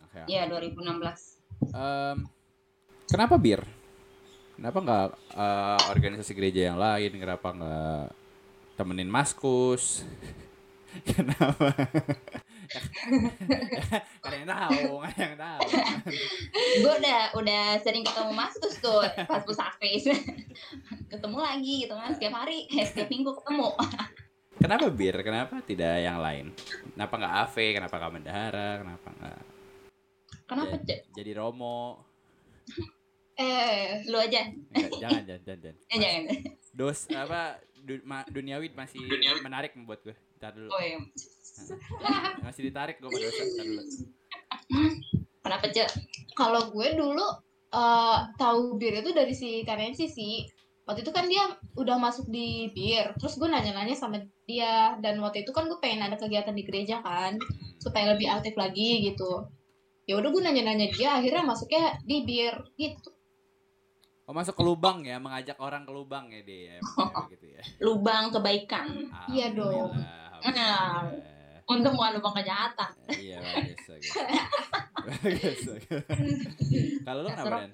Oke. 0.02 0.20
Ya 0.26 0.42
2016. 0.44 1.40
Em, 1.72 2.18
kenapa 3.08 3.38
bir? 3.38 3.62
Kenapa 4.54 4.78
nggak 4.78 5.08
eh, 5.32 5.80
organisasi 5.88 6.32
gereja 6.34 6.62
yang 6.66 6.78
lain? 6.78 7.12
Kenapa 7.14 7.48
nggak 7.50 8.04
temenin 8.76 9.08
maskus? 9.08 10.04
Kenapa? 11.04 11.68
Ada 14.22 14.36
yang 14.38 14.48
tahu, 14.48 15.04
ada 15.04 15.20
yang 15.20 15.36
tahu. 15.36 15.68
Gue 16.80 16.94
udah 16.98 17.20
udah 17.36 17.64
sering 17.78 18.00
ketemu 18.00 18.32
Mas 18.32 18.56
Gus 18.56 18.80
tuh 18.80 19.04
pas 19.26 19.44
pusakris. 19.44 20.08
ketemu 21.10 21.38
lagi 21.38 21.74
gitu 21.84 21.92
kan 21.92 22.16
setiap 22.16 22.34
hari, 22.38 22.64
setiap 22.72 23.12
minggu 23.12 23.28
ketemu. 23.34 23.76
Kenapa 24.56 24.88
bir? 24.88 25.16
Kenapa 25.20 25.60
tidak 25.60 26.00
yang 26.00 26.22
lain? 26.22 26.56
Kenapa 26.94 27.14
nggak 27.18 27.34
AV? 27.44 27.56
Kenapa 27.76 27.96
nggak 27.98 28.14
Mendahara? 28.14 28.70
Kenapa 28.80 29.08
nggak 29.12 29.38
Kenapa, 30.48 30.74
Ja- 30.74 30.84
Cek? 30.86 31.00
jadi 31.12 31.32
Romo? 31.34 32.08
eh 33.36 34.06
Lu 34.06 34.16
aja. 34.16 34.48
Enggak, 34.70 34.92
jangan, 34.98 35.24
jangan, 35.26 35.42
jangan, 35.42 35.60
jangan. 35.62 35.78
Jangan. 35.92 36.24
Dos 36.72 37.00
apa 37.10 37.42
du- 37.76 38.06
ma- 38.06 38.24
duniawi 38.26 38.72
masih 38.72 39.00
menarik 39.42 39.76
membuat 39.76 40.00
gue. 40.06 40.16
Ntar 40.42 40.58
dulu. 40.58 40.74
Oh, 40.74 40.82
iya. 40.82 40.98
Masih 42.42 42.66
ditarik 42.66 42.98
gue 42.98 43.06
sama 43.06 43.22
dosa. 43.22 43.44
Ntar 43.46 43.66
dulu. 43.70 43.84
Kenapa, 45.42 45.66
Cek? 45.70 45.90
kalau 46.36 46.72
gue 46.72 46.88
dulu 46.96 47.28
eh, 47.72 48.18
tahu 48.40 48.80
bir 48.80 49.04
itu 49.04 49.12
dari 49.12 49.34
si 49.36 49.62
Kanensi 49.68 50.08
sih 50.08 50.48
waktu 50.88 51.06
itu 51.06 51.12
kan 51.14 51.30
dia 51.30 51.46
udah 51.78 52.02
masuk 52.02 52.28
di 52.28 52.72
bir 52.74 53.14
terus 53.22 53.38
gue 53.38 53.48
nanya-nanya 53.48 53.96
sama 53.96 54.20
dia 54.50 54.98
dan 55.00 55.22
waktu 55.22 55.46
itu 55.46 55.54
kan 55.54 55.70
gue 55.70 55.78
pengen 55.78 56.04
ada 56.10 56.18
kegiatan 56.18 56.56
di 56.56 56.66
gereja 56.66 57.00
kan 57.06 57.38
supaya 57.78 58.18
lebih 58.18 58.28
aktif 58.28 58.58
lagi 58.58 59.06
gitu 59.06 59.46
ya 60.10 60.18
udah 60.18 60.30
gue 60.34 60.42
nanya-nanya 60.42 60.90
dia 60.92 61.22
akhirnya 61.22 61.46
masuknya 61.46 61.96
di 62.04 62.26
bir 62.26 62.56
gitu 62.76 63.12
Oh 64.30 64.38
masuk 64.38 64.56
ke 64.56 64.64
lubang 64.64 65.04
ya, 65.04 65.20
mengajak 65.20 65.60
orang 65.60 65.84
ke 65.84 65.92
lubang 65.92 66.32
ya 66.32 66.40
dia. 66.46 66.80
ya, 66.80 66.80
gitu 67.36 67.52
ya. 67.52 67.62
Lubang 67.84 68.32
kebaikan. 68.32 69.12
Iya 69.28 69.52
dong. 69.52 69.92
Alhamdulillah, 70.42 70.82
alhamdulillah. 70.82 71.30
Untuk 71.62 71.92
bukan 71.96 72.12
lubang 72.20 72.36
kejahatan. 72.36 72.92
Iya 73.16 73.38
bagus 73.40 73.82
bagus. 73.88 74.12
Bagus, 75.02 75.60
bagus. 75.64 76.04
Kalau 77.02 77.20
lu 77.24 77.30
kenapa 77.32 77.58
Dan? 77.64 77.72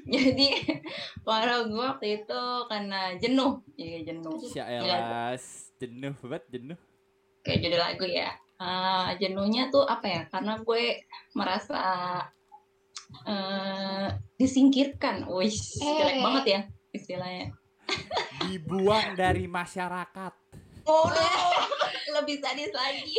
Jadi 0.00 0.46
kalau 1.28 1.58
gue 1.66 1.82
waktu 1.82 2.06
itu 2.22 2.42
karena 2.70 3.00
jenuh, 3.18 3.52
iya 3.74 3.98
jenuh. 4.02 4.38
Syaelas 4.48 5.44
jenuh 5.76 6.14
banget 6.24 6.44
jenuh. 6.48 6.78
Kayak 7.42 7.58
judul 7.64 7.80
lagu 7.80 8.06
ya. 8.06 8.30
Eh, 8.60 9.08
jenuhnya 9.18 9.68
tuh 9.68 9.84
apa 9.84 10.06
ya? 10.06 10.22
Karena 10.28 10.60
gue 10.60 11.04
merasa 11.32 11.80
eh 13.26 14.08
disingkirkan. 14.38 15.26
Wih, 15.26 15.50
jelek 15.50 16.16
Eh. 16.16 16.22
banget 16.22 16.44
ya 16.46 16.60
istilahnya. 16.92 17.46
Dibuang 18.46 19.18
dari 19.18 19.44
masyarakat. 19.44 20.32
Oh, 20.90 21.06
lebih 22.18 22.42
sadis 22.42 22.74
lagi. 22.74 23.14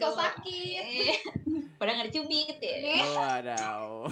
Kok 0.00 0.12
sakit? 0.16 0.80
Eh, 0.80 1.18
Pada 1.76 1.92
nggak 1.92 2.08
dicubit 2.08 2.56
ya. 2.58 3.04
Waduh. 3.12 4.08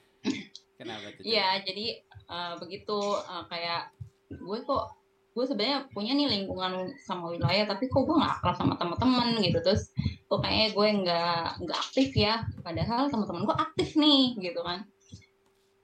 Kenapa 0.80 1.12
tuh? 1.12 1.22
Iya, 1.22 1.60
jadi 1.60 2.00
eh, 2.08 2.54
begitu 2.56 2.98
eh, 3.20 3.44
kayak 3.52 3.92
gue 4.32 4.58
kok 4.64 4.96
gue 5.30 5.44
sebenarnya 5.46 5.86
punya 5.94 6.12
nih 6.18 6.26
lingkungan 6.26 6.90
sama 7.06 7.30
wilayah 7.30 7.62
tapi 7.62 7.86
kok 7.86 8.02
gue 8.02 8.18
nggak 8.18 8.34
akrab 8.42 8.56
sama 8.58 8.74
teman-teman 8.74 9.38
gitu 9.38 9.62
terus 9.62 9.94
kok 10.26 10.42
kayaknya 10.42 10.68
gue 10.74 10.88
nggak 11.06 11.44
nggak 11.62 11.78
aktif 11.78 12.08
ya 12.18 12.42
padahal 12.66 13.06
teman-teman 13.06 13.46
gue 13.46 13.56
aktif 13.56 13.88
nih 13.94 14.34
gitu 14.42 14.58
kan 14.66 14.82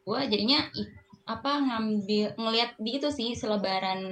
gue 0.02 0.20
jadinya 0.26 0.66
apa 1.30 1.62
ngambil 1.62 2.34
ngelihat 2.38 2.74
di 2.78 2.90
itu 2.98 3.08
sih 3.14 3.38
selebaran 3.38 4.02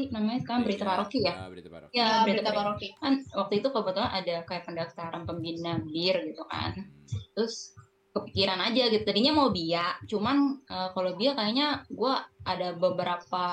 sih 0.00 0.08
namanya 0.08 0.40
sekarang 0.40 0.64
berita 0.64 0.84
paroki 0.88 1.20
ya? 1.20 1.34
Ah, 1.36 1.48
berita 1.52 1.68
paroki. 1.68 1.92
ya, 1.92 2.00
ya 2.00 2.08
berita 2.24 2.40
berita 2.40 2.50
paroki. 2.56 2.88
Kan 2.96 3.12
waktu 3.36 3.54
itu 3.60 3.68
kebetulan 3.68 4.10
ada 4.16 4.36
kayak 4.48 4.64
pendaftaran 4.64 5.22
pembina 5.28 5.76
bir 5.84 6.16
gitu 6.24 6.44
kan. 6.48 6.72
Hmm. 6.80 7.20
terus 7.36 7.76
kepikiran 8.16 8.58
aja 8.64 8.88
gitu. 8.88 9.04
Tadinya 9.04 9.32
mau 9.36 9.52
biak 9.52 10.08
cuman 10.08 10.64
eh, 10.64 10.88
kalau 10.96 11.12
biak 11.20 11.36
kayaknya 11.36 11.84
gue 11.92 12.14
ada 12.48 12.68
beberapa 12.72 13.44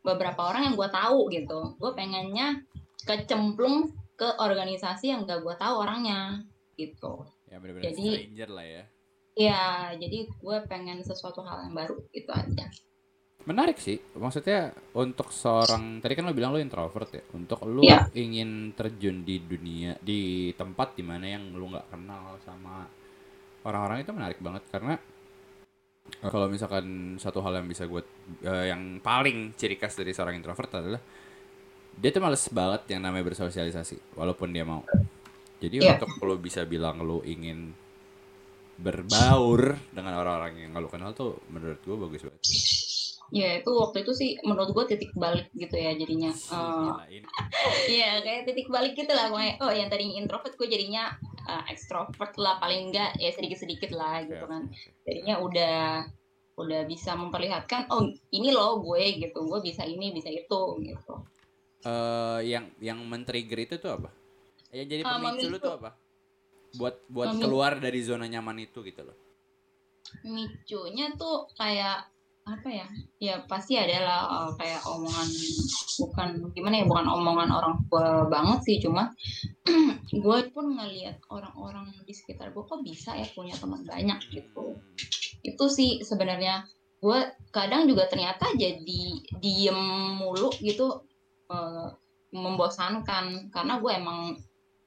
beberapa 0.00 0.40
orang 0.40 0.72
yang 0.72 0.74
gue 0.80 0.88
tahu 0.88 1.28
gitu. 1.28 1.60
Gue 1.76 1.92
pengennya 1.92 2.64
kecemplung 3.04 3.92
ke 4.16 4.28
organisasi 4.40 5.12
yang 5.12 5.28
gak 5.28 5.44
gue 5.44 5.54
tahu 5.60 5.74
orangnya 5.84 6.44
gitu. 6.80 7.28
Ya 7.52 7.60
benar-benar 7.60 7.92
stranger 7.92 8.50
lah 8.52 8.66
ya. 8.66 8.84
ya 9.38 9.64
jadi 9.96 10.26
gue 10.26 10.56
pengen 10.68 11.00
sesuatu 11.00 11.40
hal 11.40 11.64
yang 11.64 11.72
baru 11.72 11.96
itu 12.12 12.28
aja 12.28 12.66
Menarik 13.40 13.80
sih. 13.80 13.96
Maksudnya 14.14 14.68
untuk 14.92 15.32
seorang 15.32 15.98
tadi 15.98 16.12
kan 16.12 16.28
lo 16.28 16.36
bilang 16.36 16.52
lo 16.52 16.60
introvert 16.60 17.08
ya. 17.10 17.24
Untuk 17.32 17.64
lo 17.64 17.80
Iya. 17.80 18.06
ingin 18.12 18.76
terjun 18.76 19.24
di 19.24 19.40
dunia 19.40 19.96
di 19.98 20.52
tempat 20.52 20.92
di 20.92 21.02
mana 21.02 21.24
yang 21.26 21.48
lo 21.52 21.64
nggak 21.66 21.88
kenal 21.88 22.36
sama 22.44 22.84
orang-orang 23.64 24.04
itu 24.04 24.12
menarik 24.12 24.38
banget 24.40 24.64
karena 24.68 24.94
kalau 26.20 26.48
misalkan 26.48 26.84
satu 27.16 27.40
hal 27.40 27.60
yang 27.60 27.68
bisa 27.68 27.84
gue 27.84 28.02
eh, 28.42 28.68
yang 28.68 29.00
paling 29.00 29.56
ciri 29.56 29.76
khas 29.76 29.94
dari 29.94 30.12
seorang 30.12 30.36
introvert 30.36 30.68
adalah 30.76 31.00
dia 31.90 32.10
tuh 32.10 32.20
males 32.20 32.44
banget 32.48 32.82
yang 32.88 33.04
namanya 33.04 33.24
bersosialisasi 33.24 34.16
walaupun 34.16 34.52
dia 34.52 34.64
mau. 34.64 34.84
Jadi 35.60 35.80
Iya. 35.80 35.96
untuk 35.96 36.12
lo 36.20 36.36
bisa 36.36 36.64
bilang 36.64 37.00
lo 37.00 37.20
ingin 37.22 37.72
berbaur 38.76 39.76
dengan 39.92 40.16
orang-orang 40.16 40.56
yang 40.56 40.68
nggak 40.72 40.82
lo 40.82 40.88
kenal 40.88 41.10
tuh 41.12 41.36
menurut 41.48 41.80
gue 41.80 41.96
bagus 41.98 42.22
banget. 42.24 42.42
Ya 43.30 43.62
itu 43.62 43.70
waktu 43.70 44.02
itu 44.02 44.12
sih 44.12 44.30
menurut 44.42 44.74
gue 44.74 44.84
titik 44.90 45.14
balik 45.14 45.46
gitu 45.54 45.78
ya 45.78 45.94
jadinya 45.94 46.34
Eh, 46.34 47.18
Iya 47.94 48.20
kayak 48.26 48.42
titik 48.50 48.66
balik 48.66 48.98
gitu 48.98 49.10
lah 49.14 49.30
pokoknya. 49.30 49.54
Oh 49.62 49.70
yang 49.70 49.86
tadinya 49.86 50.18
introvert 50.18 50.54
gue 50.58 50.66
jadinya 50.66 51.14
uh, 51.46 51.62
extrovert 51.70 52.34
lah 52.38 52.58
paling 52.58 52.90
enggak 52.90 53.14
ya 53.22 53.30
sedikit-sedikit 53.30 53.94
lah 53.94 54.26
gitu 54.26 54.44
kan. 54.50 54.66
Jadinya 55.06 55.38
udah 55.38 55.78
udah 56.60 56.84
bisa 56.84 57.16
memperlihatkan 57.16 57.88
oh 57.88 58.04
ini 58.36 58.52
loh 58.52 58.84
gue 58.84 59.16
gitu 59.16 59.48
gue 59.48 59.60
bisa 59.64 59.86
ini 59.86 60.12
bisa 60.12 60.28
itu 60.28 60.60
gitu. 60.84 61.14
Eh, 61.80 62.40
yang 62.44 62.68
yang 62.82 63.00
men-trigger 63.06 63.58
itu 63.64 63.74
tuh 63.80 63.96
apa? 63.96 64.10
Yang 64.74 64.86
jadi 64.92 65.02
pemicu 65.06 65.46
lu 65.48 65.56
memicu. 65.56 65.64
tuh 65.64 65.72
apa? 65.80 65.90
Buat 66.76 66.94
buat 67.08 67.28
Memicu. 67.34 67.42
keluar 67.46 67.72
dari 67.80 68.00
zona 68.04 68.26
nyaman 68.28 68.58
itu 68.60 68.84
gitu 68.84 69.00
loh. 69.06 69.16
Micunya 70.26 71.14
tuh 71.16 71.48
kayak 71.56 72.10
apa 72.48 72.68
ya? 72.68 72.86
Ya 73.20 73.34
pasti 73.44 73.76
adalah 73.76 74.26
uh, 74.26 74.50
kayak 74.56 74.80
omongan 74.88 75.28
bukan 76.00 76.28
gimana 76.56 76.74
ya 76.80 76.84
bukan 76.88 77.06
omongan 77.06 77.50
orang 77.52 77.74
tua 77.86 78.24
banget 78.26 78.58
sih 78.64 78.76
cuma 78.80 79.12
gue 80.24 80.38
pun 80.50 80.66
ngelihat 80.72 81.20
orang-orang 81.28 81.92
di 82.08 82.12
sekitar 82.16 82.50
gue 82.56 82.64
kok 82.64 82.80
bisa 82.80 83.12
ya 83.12 83.28
punya 83.36 83.52
teman 83.60 83.84
banyak 83.84 84.18
gitu. 84.32 84.80
itu 85.40 85.64
sih 85.72 86.04
sebenarnya 86.04 86.68
gue 87.00 87.20
kadang 87.48 87.88
juga 87.88 88.04
ternyata 88.12 88.52
jadi 88.56 89.04
diem 89.40 89.80
mulu 90.20 90.52
gitu 90.60 91.00
eh, 91.48 91.88
membosankan 92.30 93.48
karena 93.48 93.74
gue 93.80 93.92
emang 93.92 94.36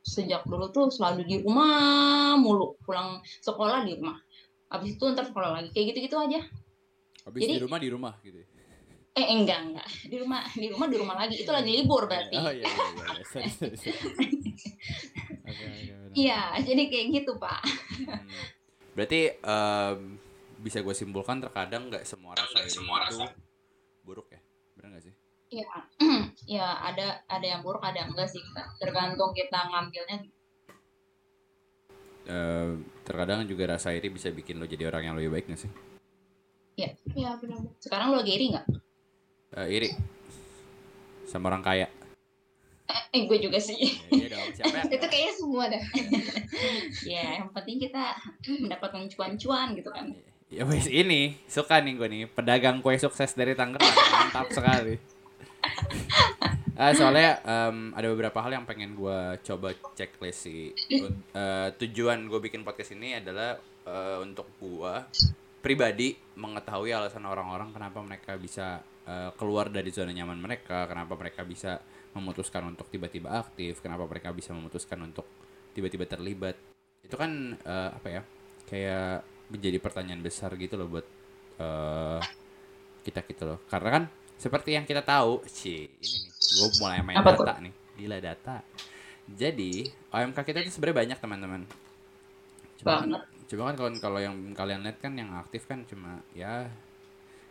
sejak 0.06 0.46
dulu 0.46 0.70
tuh 0.70 0.94
selalu 0.94 1.26
di 1.26 1.36
rumah 1.42 2.36
mulu 2.38 2.78
pulang 2.86 3.24
sekolah 3.42 3.88
di 3.88 3.98
rumah 3.98 4.20
habis 4.70 4.94
itu 5.00 5.04
ntar 5.16 5.26
sekolah 5.26 5.58
lagi 5.58 5.70
kayak 5.72 5.96
gitu 5.96 6.00
gitu 6.12 6.18
aja 6.20 6.42
Habis 7.24 7.40
Jadi- 7.42 7.56
di 7.56 7.62
rumah 7.62 7.80
di 7.80 7.90
rumah 7.90 8.14
gitu. 8.22 8.38
ya? 8.38 8.48
eh 9.14 9.30
enggak 9.30 9.60
enggak 9.62 9.88
di 10.10 10.18
rumah 10.18 10.42
di 10.50 10.68
rumah 10.68 10.88
di 10.90 10.98
rumah 10.98 11.16
lagi 11.16 11.36
itu 11.38 11.52
lagi 11.54 11.70
libur 11.70 12.10
berarti 12.10 12.34
Oh 12.34 12.50
iya 12.50 12.66
iya 12.66 12.86
iya. 12.90 13.06
iya. 15.46 15.98
Iya 16.14 16.40
jadi 16.66 16.84
kayak 16.90 17.06
gitu 17.14 17.32
pak 17.38 17.62
Hmm. 17.94 18.26
Berarti 18.94 19.38
em, 19.38 20.18
bisa 20.58 20.82
gue 20.82 20.94
simpulkan 20.94 21.38
terkadang 21.38 21.90
nggak 21.90 22.06
semua 22.06 22.34
rasa 22.34 22.58
iri 22.58 22.74
itu 22.74 23.26
buruk 24.02 24.28
ya, 24.30 24.42
benar 24.74 24.88
nggak 24.92 25.04
sih? 25.04 25.14
Iya, 25.52 25.70
ya 26.58 26.68
ada 26.84 27.06
ada 27.28 27.46
yang 27.48 27.62
buruk 27.62 27.82
ada 27.82 27.94
yang 27.96 28.10
enggak 28.10 28.28
sih 28.28 28.42
tergantung 28.78 29.30
kita 29.32 29.70
ngambilnya 29.70 30.26
Eh, 32.24 32.70
terkadang 33.04 33.44
juga 33.44 33.68
rasa 33.70 33.92
iri 33.92 34.08
bisa 34.08 34.32
bikin 34.32 34.56
lo 34.56 34.64
jadi 34.64 34.88
orang 34.88 35.04
yang 35.06 35.16
lebih 35.16 35.34
baik 35.34 35.46
nggak 35.46 35.60
sih? 35.60 35.72
Ya 36.78 37.38
benar. 37.38 37.60
Sekarang 37.78 38.14
lo 38.14 38.22
lagi 38.22 38.34
iri 38.34 38.46
nggak? 38.54 38.66
Eh, 39.54 39.68
iri. 39.70 39.90
Sama 41.30 41.54
orang 41.54 41.62
kaya. 41.62 41.88
eh 43.14 43.26
gue 43.26 43.38
juga 43.42 43.58
sih. 43.58 43.78
Ya, 44.10 44.18
iya 44.18 44.28
dong, 44.34 44.50
siapa 44.54 44.76
yang 44.86 44.90
itu 44.98 45.08
kayaknya 45.08 45.34
semua 45.34 45.64
dah 45.66 45.84
ya 47.14 47.26
yang 47.42 47.50
penting 47.50 47.78
kita 47.82 48.04
mendapatkan 48.46 49.06
cuan-cuan 49.10 49.74
gitu 49.74 49.90
kan. 49.90 50.14
Ya 50.54 50.62
wes 50.66 50.86
ini 50.86 51.38
suka 51.50 51.82
nih 51.82 51.94
gue 51.98 52.08
nih. 52.10 52.22
Pedagang 52.30 52.82
kue 52.86 52.94
sukses 53.02 53.34
dari 53.34 53.58
Tangerang. 53.58 53.90
Mantap 53.90 54.54
sekali. 54.54 55.02
Ah, 56.78 56.94
soalnya 56.98 57.42
em, 57.42 57.94
ada 57.98 58.08
beberapa 58.14 58.38
hal 58.46 58.62
yang 58.62 58.66
pengen 58.66 58.94
gue 58.94 59.20
coba 59.42 59.74
checklist 59.98 60.46
sih. 60.46 60.70
Eh, 61.34 61.68
tujuan 61.82 62.30
gue 62.30 62.40
bikin 62.44 62.62
podcast 62.62 62.94
ini 62.94 63.18
adalah 63.18 63.58
eh, 63.90 64.18
untuk 64.22 64.46
gue 64.62 64.94
pribadi 65.64 66.20
mengetahui 66.36 66.92
alasan 66.92 67.24
orang-orang 67.24 67.72
kenapa 67.72 68.04
mereka 68.04 68.36
bisa 68.36 68.84
eh, 69.08 69.32
keluar 69.40 69.72
dari 69.72 69.88
zona 69.96 70.12
nyaman 70.12 70.36
mereka, 70.36 70.84
kenapa 70.92 71.16
mereka 71.16 71.48
bisa 71.48 71.80
memutuskan 72.12 72.68
untuk 72.68 72.92
tiba-tiba 72.92 73.32
aktif, 73.40 73.80
kenapa 73.80 74.04
mereka 74.06 74.36
bisa 74.36 74.52
memutuskan 74.52 75.00
untuk 75.08 75.24
tiba-tiba 75.72 76.04
terlibat. 76.04 76.60
Itu 77.00 77.16
kan 77.16 77.56
eh, 77.56 77.90
apa 77.96 78.08
ya? 78.12 78.22
Kayak 78.68 79.24
menjadi 79.48 79.78
pertanyaan 79.80 80.20
besar 80.20 80.52
gitu 80.60 80.76
loh 80.76 80.92
buat 80.92 81.08
eh, 81.64 82.22
kita 83.08 83.24
gitu 83.24 83.44
loh. 83.48 83.60
Karena 83.72 83.90
kan 83.90 84.04
seperti 84.36 84.76
yang 84.76 84.84
kita 84.84 85.00
tahu, 85.00 85.48
sih 85.48 85.88
ini 85.88 86.18
nih, 86.28 86.32
gue 86.36 86.68
mulai 86.84 87.00
main 87.00 87.16
Apa 87.24 87.40
tuh? 87.40 87.48
data 87.48 87.64
nih, 87.64 87.74
gila 87.96 88.20
data. 88.20 88.60
Jadi 89.24 89.88
OMK 90.12 90.36
kita 90.44 90.60
itu 90.60 90.76
sebenarnya 90.76 90.98
banyak 91.08 91.18
teman-teman. 91.24 91.62
Cuma 92.84 93.08
Banget. 93.08 93.24
Cuma 93.46 93.72
kan 93.72 93.76
kalau 93.76 93.92
kalau 94.00 94.20
yang 94.20 94.36
kalian 94.54 94.82
lihat 94.84 94.98
kan 95.00 95.14
yang 95.16 95.32
aktif 95.36 95.68
kan 95.68 95.84
cuma 95.86 96.22
ya 96.34 96.68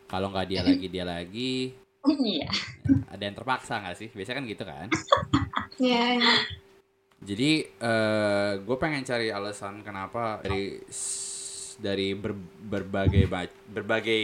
kalau 0.06 0.28
nggak 0.32 0.49
dia 0.49 0.61
lagi 0.68 0.87
dia 0.88 1.04
lagi 1.04 1.54
Iya. 2.02 2.50
ada 3.14 3.22
yang 3.22 3.37
terpaksa 3.38 3.78
nggak 3.78 3.94
sih? 3.94 4.08
Biasanya 4.11 4.37
kan 4.42 4.46
gitu 4.50 4.64
kan. 4.66 4.87
Ya, 5.80 6.18
ya. 6.18 6.34
Jadi 7.22 7.64
eh 7.64 8.52
gue 8.58 8.76
pengen 8.76 9.06
cari 9.06 9.30
alasan 9.30 9.87
kenapa 9.87 10.42
dari 10.42 10.82
dari 11.78 12.12
ber- 12.18 12.34
berbagai 12.61 13.30
berbagai 13.70 14.22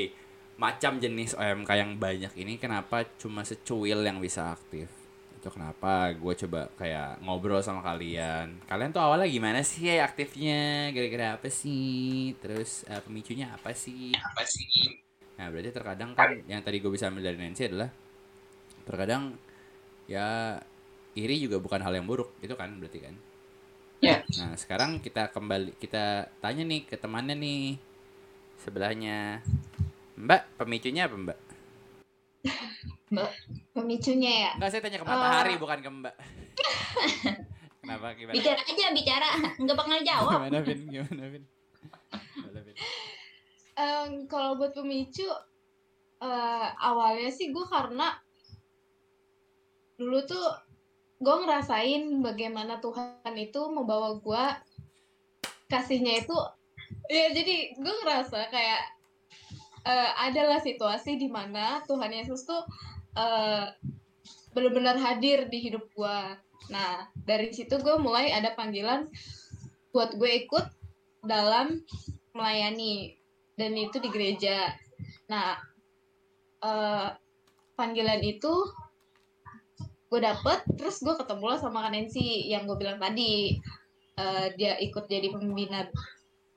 macam 0.59 0.99
jenis 0.99 1.39
OMK 1.39 1.71
yang 1.79 1.95
banyak 1.97 2.35
ini 2.35 2.59
kenapa 2.59 3.07
cuma 3.17 3.47
secuil 3.47 4.03
yang 4.03 4.19
bisa 4.19 4.51
aktif. 4.55 4.91
Itu 5.49 5.57
kenapa 5.57 6.13
gue 6.13 6.35
coba 6.45 6.69
kayak 6.77 7.25
ngobrol 7.25 7.65
sama 7.65 7.81
kalian. 7.81 8.61
Kalian 8.69 8.93
tuh 8.93 9.01
awalnya 9.01 9.25
gimana 9.25 9.65
sih 9.65 9.89
ya 9.89 10.05
aktifnya? 10.05 10.93
Gara-gara 10.93 11.41
apa 11.41 11.49
sih? 11.49 12.37
Terus 12.37 12.85
eh, 12.85 13.01
pemicunya 13.01 13.49
apa 13.57 13.73
sih? 13.73 14.13
Apa 14.13 14.45
sih? 14.45 15.01
Nah, 15.41 15.49
berarti 15.49 15.73
terkadang 15.73 16.13
kan 16.13 16.37
yang 16.45 16.61
tadi 16.61 16.85
gue 16.85 16.93
bisa 16.93 17.09
ambil 17.09 17.33
dari 17.33 17.41
Nancy 17.41 17.65
adalah 17.65 17.89
terkadang 18.85 19.33
ya 20.05 20.57
iri 21.17 21.37
juga 21.41 21.57
bukan 21.61 21.81
hal 21.81 21.93
yang 21.97 22.05
buruk 22.09 22.37
itu 22.45 22.53
kan 22.57 22.73
berarti 22.77 23.01
kan 23.05 23.17
Ya. 23.99 24.23
nah 24.39 24.55
sekarang 24.55 25.03
kita 25.03 25.27
kembali 25.35 25.75
kita 25.83 26.31
tanya 26.39 26.63
nih 26.63 26.87
ke 26.87 26.95
temannya 26.95 27.35
nih 27.35 27.83
sebelahnya 28.63 29.43
mbak 30.15 30.47
pemicunya 30.55 31.11
apa 31.11 31.19
mbak 31.19 31.39
Pemicunya 33.79 34.33
ya. 34.49 34.51
enggak 34.59 34.71
saya 34.75 34.81
tanya 34.83 34.99
ke 35.01 35.07
matahari 35.07 35.55
bukan 35.57 35.79
ke 35.79 35.91
mbak 35.91 36.15
kenapa 37.83 38.07
gimana 38.19 38.35
Bicara 38.35 38.61
aja, 38.61 38.87
bicara. 38.93 39.29
Nggak 39.57 39.77
bakal 39.79 39.99
jawab. 40.05 40.33
gimana 40.37 40.59
Vin 40.61 40.81
gimana 40.91 41.25
Vin 41.31 41.45
Gimana, 42.35 42.61
Vin? 42.67 42.75
Em, 43.79 44.11
kalau 44.27 44.59
buat 44.59 44.75
pemicu 44.75 45.25
eh, 46.19 46.69
awalnya 46.83 47.31
sih 47.31 47.55
gue 47.55 47.65
karena 47.71 48.19
dulu 49.99 50.19
tuh 50.27 50.47
gue 51.19 51.37
ngerasain 51.47 52.23
bagaimana 52.23 52.79
Tuhan 52.79 53.35
itu 53.35 53.61
membawa 53.71 54.19
gue 54.19 54.45
kasihnya 55.67 56.23
itu 56.27 56.37
ya 57.11 57.31
jadi 57.35 57.75
gue 57.79 57.95
ngerasa 58.03 58.51
kayak 58.51 58.83
eh, 59.87 60.11
adalah 60.27 60.59
situasi 60.63 61.19
di 61.19 61.27
mana 61.31 61.83
Tuhan 61.87 62.11
Yesus 62.15 62.47
tuh 62.47 62.63
eh, 63.19 63.67
benar-benar 64.55 64.97
hadir 64.99 65.51
di 65.51 65.59
hidup 65.59 65.85
gue 65.93 66.19
nah 66.71 67.07
dari 67.15 67.51
situ 67.51 67.79
gue 67.81 67.97
mulai 67.99 68.31
ada 68.31 68.55
panggilan 68.55 69.11
buat 69.93 70.15
gue 70.15 70.47
ikut 70.47 70.67
dalam 71.27 71.83
melayani 72.37 73.19
dan 73.59 73.75
itu 73.75 73.99
di 73.99 74.09
gereja. 74.15 74.71
Nah, 75.27 75.59
eh, 76.63 77.09
panggilan 77.75 78.23
itu 78.23 78.53
gue 80.09 80.21
dapet, 80.23 80.65
terus 80.79 81.03
gue 81.03 81.19
ketemu 81.19 81.45
lah 81.45 81.59
sama 81.61 81.91
Nancy 81.91 82.49
yang 82.49 82.65
gue 82.71 82.79
bilang 82.79 83.03
tadi. 83.03 83.59
Eh, 84.19 84.47
dia 84.55 84.79
ikut 84.79 85.11
jadi 85.11 85.31
pembina 85.35 85.91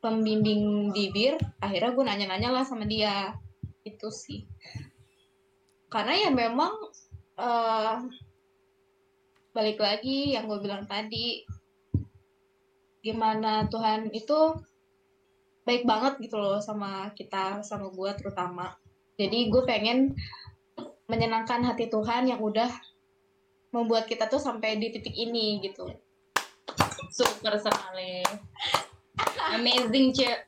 pembimbing 0.02 0.90
di 0.94 1.14
BIR, 1.14 1.38
akhirnya 1.62 1.92
gue 1.94 2.06
nanya-nanya 2.06 2.50
lah 2.54 2.64
sama 2.66 2.86
dia. 2.86 3.34
Itu 3.82 4.14
sih. 4.14 4.46
Karena 5.92 6.14
ya 6.16 6.30
memang 6.32 6.72
eh, 7.36 7.96
balik 9.52 9.84
lagi 9.84 10.32
yang 10.32 10.48
gue 10.48 10.64
bilang 10.64 10.88
tadi, 10.88 11.44
gimana 13.04 13.68
Tuhan 13.68 14.08
itu 14.16 14.56
baik 15.66 15.86
banget 15.86 16.18
gitu 16.22 16.38
loh 16.42 16.58
sama 16.58 17.14
kita 17.14 17.62
sama 17.62 17.94
gue 17.94 18.10
terutama 18.18 18.74
jadi 19.14 19.50
gue 19.54 19.62
pengen 19.66 20.18
menyenangkan 21.06 21.62
hati 21.62 21.86
Tuhan 21.86 22.26
yang 22.26 22.42
udah 22.42 22.70
membuat 23.70 24.10
kita 24.10 24.26
tuh 24.26 24.42
sampai 24.42 24.82
di 24.82 24.90
titik 24.90 25.14
ini 25.14 25.62
gitu 25.62 25.86
Super 27.12 27.60
sekali. 27.60 28.24
Amazing, 29.52 30.16
Cek. 30.16 30.40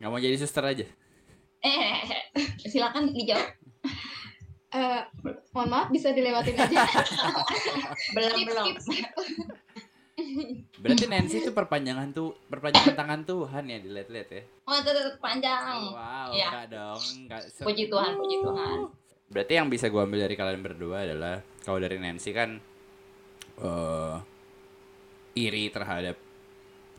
nggak 0.00 0.08
mau 0.08 0.16
jadi 0.22 0.38
suster 0.38 0.64
aja 0.64 0.86
Eh, 1.58 1.98
silakan 2.70 3.10
dijawab. 3.10 3.57
Eh, 4.68 5.00
mohon 5.50 5.68
maaf 5.68 5.88
bisa 5.88 6.12
dilewatin 6.12 6.52
aja 6.54 6.84
Belum, 8.14 8.30
Skip, 8.30 8.46
belum. 8.46 8.66
skip, 8.68 8.78
skip. 8.84 9.06
berarti 10.76 11.04
Nancy 11.06 11.40
itu 11.40 11.50
perpanjangan 11.50 12.10
tuh 12.10 12.36
perpanjangan 12.44 12.92
tangan 12.92 13.20
Tuhan 13.22 13.64
ya 13.64 13.78
dilihat-lihat 13.78 14.28
ya 14.28 14.42
Oh, 14.62 14.76
tetap 14.76 15.16
panjang. 15.16 15.88
wow 15.88 16.28
Iya. 16.28 16.48
enggak 16.50 16.66
dong 16.70 17.00
enggak 17.18 17.42
se- 17.46 17.64
Puji 17.64 17.86
Tuhan, 17.86 18.12
puji 18.14 18.36
Tuhan. 18.38 18.78
Berarti 19.28 19.52
yang 19.54 19.68
bisa 19.68 19.86
gua 19.86 20.04
ambil 20.04 20.20
dari 20.20 20.34
kalian 20.34 20.60
berdua 20.60 20.96
adalah 21.02 21.36
kalau 21.60 21.78
dari 21.78 21.96
Nancy 21.96 22.30
kan 22.30 22.60
eh 23.58 24.16
iri 25.34 25.64
terhadap 25.68 26.16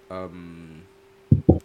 em, 0.08 0.38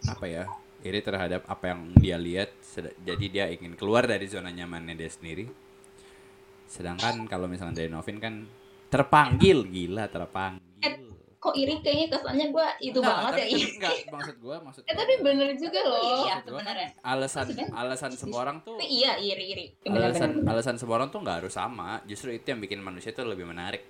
apa 0.04 0.26
ya? 0.26 0.44
Iri 0.80 1.00
terhadap 1.00 1.46
apa 1.46 1.64
yang 1.66 1.80
dia 1.94 2.18
lihat, 2.18 2.52
jadi 3.00 3.24
dia 3.26 3.44
ingin 3.48 3.72
keluar 3.72 4.04
dari 4.04 4.26
zona 4.26 4.50
nyamannya 4.50 4.92
dia 4.92 5.08
sendiri. 5.08 5.48
Sedangkan 6.66 7.24
kalau 7.24 7.46
misalnya 7.46 7.77
dari 7.77 7.88
Novin 7.88 8.18
kan 8.18 8.44
terpanggil, 8.88 9.64
gila 9.64 10.07
terpanggil. 10.07 10.62
Kok 11.37 11.53
iri 11.53 11.77
kayaknya 11.79 12.09
kesannya 12.09 12.46
gue 12.48 12.66
itu 12.81 12.98
Enggak, 12.98 13.16
banget 13.20 13.33
ya. 13.37 13.46
Iri. 13.46 13.68
Enggak, 13.77 13.94
maksud 14.09 14.37
gua, 14.40 14.57
maksud 14.59 14.81
eh 14.83 14.96
tapi 14.96 15.12
bener 15.20 15.53
juga 15.55 15.81
loh 15.85 16.00
Iya, 16.00 16.35
kan 16.35 16.40
sebenarnya. 16.42 16.88
alasan 17.05 17.42
Maksudnya? 17.44 17.66
alasan 17.77 18.12
semua 18.16 18.38
orang 18.40 18.57
tuh 18.64 18.77
Tapi 18.81 18.88
iya, 18.88 19.12
iri, 19.20 19.44
iri. 19.53 19.66
alasan 19.85 20.31
alasan 20.42 20.77
semua 20.81 20.94
orang 20.96 21.12
tuh 21.12 21.20
nggak 21.20 21.44
harus 21.44 21.53
sama 21.53 22.00
justru 22.09 22.33
itu 22.33 22.48
yang 22.48 22.59
bikin 22.59 22.81
manusia 22.81 23.12
tuh 23.12 23.29
lebih 23.29 23.44
menarik 23.44 23.85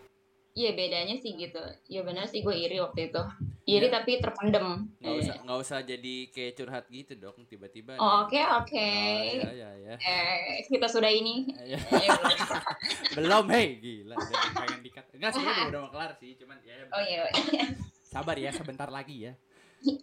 Iya, 0.54 0.70
bedanya 0.70 1.18
sih 1.18 1.34
gitu. 1.34 1.58
Ya 1.84 2.00
benar 2.00 2.24
sih 2.24 2.38
gue 2.38 2.54
iri 2.54 2.78
waktu 2.78 3.10
itu. 3.10 3.22
Iri 3.64 3.88
Iya. 3.88 3.92
tapi 3.92 4.22
terpendem. 4.22 4.86
Eh. 5.00 5.18
usah 5.18 5.34
nggak 5.42 5.58
usah 5.58 5.78
jadi 5.80 6.14
kayak 6.30 6.52
curhat 6.54 6.84
gitu 6.86 7.12
dong 7.16 7.34
tiba-tiba 7.44 7.98
Oh, 7.98 8.22
Oke, 8.22 8.38
oke. 8.38 8.70
Oh, 8.78 9.50
ya 9.50 9.50
ya 9.50 9.70
ya 9.74 9.94
Eh, 9.98 10.62
kita 10.64 10.86
sudah 10.86 11.08
ini. 11.08 11.48
Ya, 11.58 11.74
belum. 13.16 13.50
hei 13.50 13.78
gila 13.78 14.14
jadi 14.14 14.48
pengen 14.54 14.80
dikat 14.80 15.04
enggak 15.10 15.30
sih 15.32 15.40
udah, 15.40 15.66
udah 15.66 15.80
mau 15.80 15.90
kelar 15.90 16.12
sih 16.14 16.36
cuman 16.36 16.56
ya 16.60 16.74
Oh 16.88 17.02
iya. 17.02 17.24
sabar 18.12 18.36
ya 18.36 18.50
sebentar 18.50 18.86
lagi 18.86 19.26
ya 19.26 19.32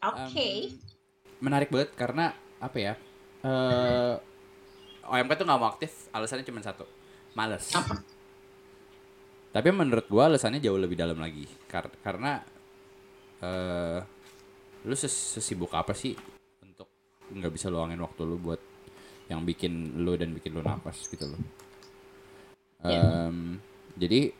Oke. 0.03 0.49
Em, 0.67 0.75
menarik 1.39 1.71
banget 1.71 1.95
karena 1.95 2.35
apa 2.57 2.77
ya 2.77 2.93
eh 3.41 4.13
OMK 5.03 5.31
tuh 5.33 5.45
nggak 5.45 5.59
mau 5.59 5.69
aktif 5.69 6.11
alasannya 6.11 6.43
cuma 6.43 6.59
satu 6.59 6.83
males 7.33 7.71
Apa? 7.71 7.97
Tapi 9.51 9.69
menurut 9.71 10.07
gua 10.07 10.31
alasannya 10.31 10.63
jauh 10.63 10.79
lebih 10.79 10.95
dalam 10.95 11.19
lagi. 11.19 11.43
Kar- 11.67 11.99
karena 11.99 12.39
eh 13.43 13.99
lu 14.81 14.95
ses- 14.97 15.37
sesibuk 15.37 15.69
apa 15.77 15.93
sih 15.93 16.17
untuk 16.65 16.89
nggak 17.29 17.53
bisa 17.53 17.69
luangin 17.69 18.01
waktu 18.01 18.21
lu 18.25 18.37
buat 18.41 18.61
yang 19.29 19.45
bikin 19.45 20.01
lu 20.01 20.17
dan 20.17 20.33
bikin 20.33 20.57
lu 20.57 20.61
napas 20.65 21.07
gitu 21.07 21.29
loh. 21.29 21.41
Em, 22.81 23.61
jadi 23.93 24.33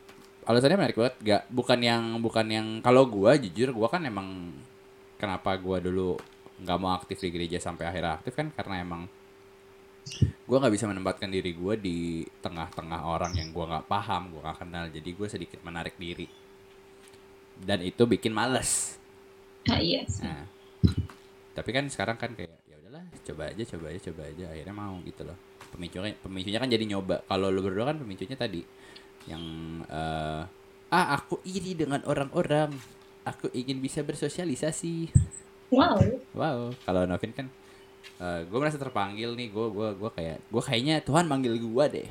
alasannya 0.49 0.77
menarik 0.81 0.97
banget. 0.97 1.15
Gak 1.21 1.43
bukan 1.53 1.79
yang 1.79 2.03
bukan 2.19 2.47
yang 2.49 2.67
kalau 2.81 3.05
gua 3.05 3.37
jujur 3.37 3.71
gua 3.71 3.87
kan 3.87 4.01
emang 4.03 4.51
kenapa 5.21 5.53
gua 5.61 5.77
dulu 5.77 6.17
nggak 6.61 6.77
mau 6.81 6.93
aktif 6.97 7.21
di 7.21 7.29
gereja 7.29 7.61
sampai 7.61 7.85
akhirnya 7.87 8.17
aktif 8.17 8.33
kan? 8.33 8.49
Karena 8.51 8.81
emang 8.81 9.05
gua 10.45 10.57
nggak 10.61 10.73
bisa 10.73 10.85
menempatkan 10.89 11.29
diri 11.31 11.51
gua 11.55 11.79
di 11.79 12.25
tengah-tengah 12.43 13.01
orang 13.07 13.33
yang 13.37 13.49
gua 13.55 13.77
nggak 13.77 13.87
paham 13.87 14.35
gua 14.35 14.51
nggak 14.51 14.59
kenal. 14.65 14.83
Jadi 14.91 15.09
gue 15.13 15.27
sedikit 15.29 15.59
menarik 15.63 15.95
diri. 15.95 16.27
Dan 17.61 17.85
itu 17.85 18.03
bikin 18.09 18.33
males. 18.33 18.97
Nah, 19.69 19.77
iya. 19.77 20.01
sih. 20.09 20.25
nah 20.25 20.41
tapi 21.51 21.69
kan 21.75 21.85
sekarang 21.91 22.17
kan 22.17 22.31
kayak 22.33 22.57
ya 22.65 22.75
udahlah 22.81 23.03
coba 23.27 23.51
aja 23.51 23.63
coba 23.75 23.85
aja 23.91 23.99
coba 24.11 24.21
aja. 24.27 24.45
Akhirnya 24.49 24.75
mau 24.75 24.95
gitu 25.03 25.21
loh. 25.27 25.37
Pemicunya 25.71 26.15
pemicunya 26.17 26.59
kan 26.59 26.69
jadi 26.71 26.85
nyoba. 26.87 27.21
Kalau 27.27 27.47
lu 27.51 27.61
berdua 27.61 27.91
kan 27.91 27.97
pemicunya 27.99 28.35
tadi 28.39 28.63
yang 29.29 29.43
eh, 29.85 30.41
ah 30.91 31.05
aku 31.15 31.43
iri 31.45 31.75
dengan 31.75 32.01
orang-orang. 32.07 32.71
Aku 33.21 33.53
ingin 33.53 33.77
bisa 33.77 34.01
bersosialisasi. 34.01 35.13
Wow. 35.69 36.01
wow. 36.33 36.73
Kalau 36.83 37.05
Novin 37.05 37.31
kan 37.31 37.47
gue 38.21 38.57
merasa 38.57 38.77
terpanggil 38.77 39.33
nih 39.33 39.49
gue 39.49 39.67
gua 39.73 39.93
gua 39.97 40.09
kayak 40.13 40.37
gue 40.49 40.63
kayaknya 40.63 40.95
Tuhan 41.01 41.25
manggil 41.25 41.57
gue 41.57 41.85
deh 41.89 42.09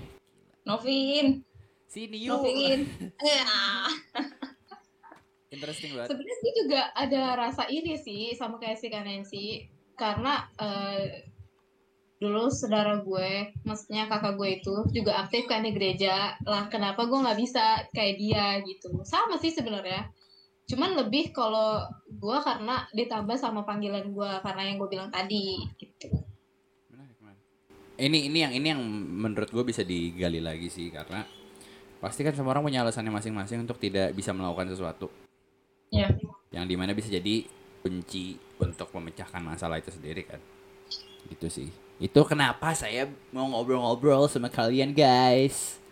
Novin, 0.61 1.41
sini 1.89 2.29
yuk 2.29 2.43
Novin. 2.45 2.87
Ya. 3.25 3.47
interesting 5.51 5.99
banget 5.99 6.15
Sebenarnya 6.15 6.37
sih 6.39 6.53
juga 6.63 6.81
ada 6.95 7.23
rasa 7.35 7.67
iri 7.67 7.99
sih 7.99 8.37
sama 8.39 8.63
kayak 8.63 8.79
si 8.79 8.87
Kanensi 8.87 9.47
karena 9.99 10.47
eh, 10.57 11.31
dulu 12.21 12.53
saudara 12.53 13.01
gue, 13.01 13.49
maksudnya 13.65 14.05
kakak 14.05 14.37
gue 14.37 14.61
itu 14.61 14.75
juga 14.93 15.25
aktif 15.25 15.49
kan 15.49 15.65
di 15.65 15.73
gereja. 15.73 16.37
Lah 16.45 16.69
kenapa 16.69 17.09
gue 17.09 17.17
nggak 17.17 17.41
bisa 17.41 17.89
kayak 17.97 18.15
dia 18.21 18.47
gitu? 18.61 19.01
Sama 19.09 19.41
sih 19.41 19.49
sebenarnya. 19.49 20.13
Cuman 20.71 20.95
lebih 20.95 21.35
kalau 21.35 21.83
gue 22.07 22.39
karena 22.47 22.87
ditambah 22.95 23.35
sama 23.35 23.67
panggilan 23.67 24.15
gue 24.15 24.31
karena 24.47 24.63
yang 24.71 24.79
gue 24.79 24.87
bilang 24.87 25.11
tadi 25.11 25.67
gitu. 25.75 26.15
Menarik, 26.87 27.19
menarik. 27.19 27.43
Ini 27.99 28.19
ini 28.31 28.39
yang 28.39 28.53
ini 28.55 28.67
yang 28.71 28.83
menurut 28.95 29.51
gue 29.51 29.65
bisa 29.67 29.83
digali 29.83 30.39
lagi 30.39 30.71
sih 30.71 30.95
karena 30.95 31.27
pasti 31.99 32.23
kan 32.23 32.39
semua 32.39 32.55
orang 32.55 32.71
punya 32.71 32.87
alasannya 32.87 33.11
masing-masing 33.11 33.67
untuk 33.67 33.83
tidak 33.83 34.15
bisa 34.15 34.31
melakukan 34.31 34.71
sesuatu. 34.71 35.11
Ya. 35.91 36.07
Yang 36.55 36.65
di 36.71 36.75
mana 36.79 36.95
bisa 36.95 37.11
jadi 37.11 37.51
kunci 37.83 38.39
untuk 38.63 38.95
memecahkan 38.95 39.43
masalah 39.43 39.83
itu 39.83 39.91
sendiri 39.91 40.23
kan. 40.23 40.39
Gitu 41.27 41.51
sih. 41.51 41.69
Itu 41.99 42.23
kenapa 42.23 42.79
saya 42.79 43.11
mau 43.35 43.51
ngobrol-ngobrol 43.51 44.31
sama 44.31 44.47
kalian 44.47 44.95
guys. 44.95 45.83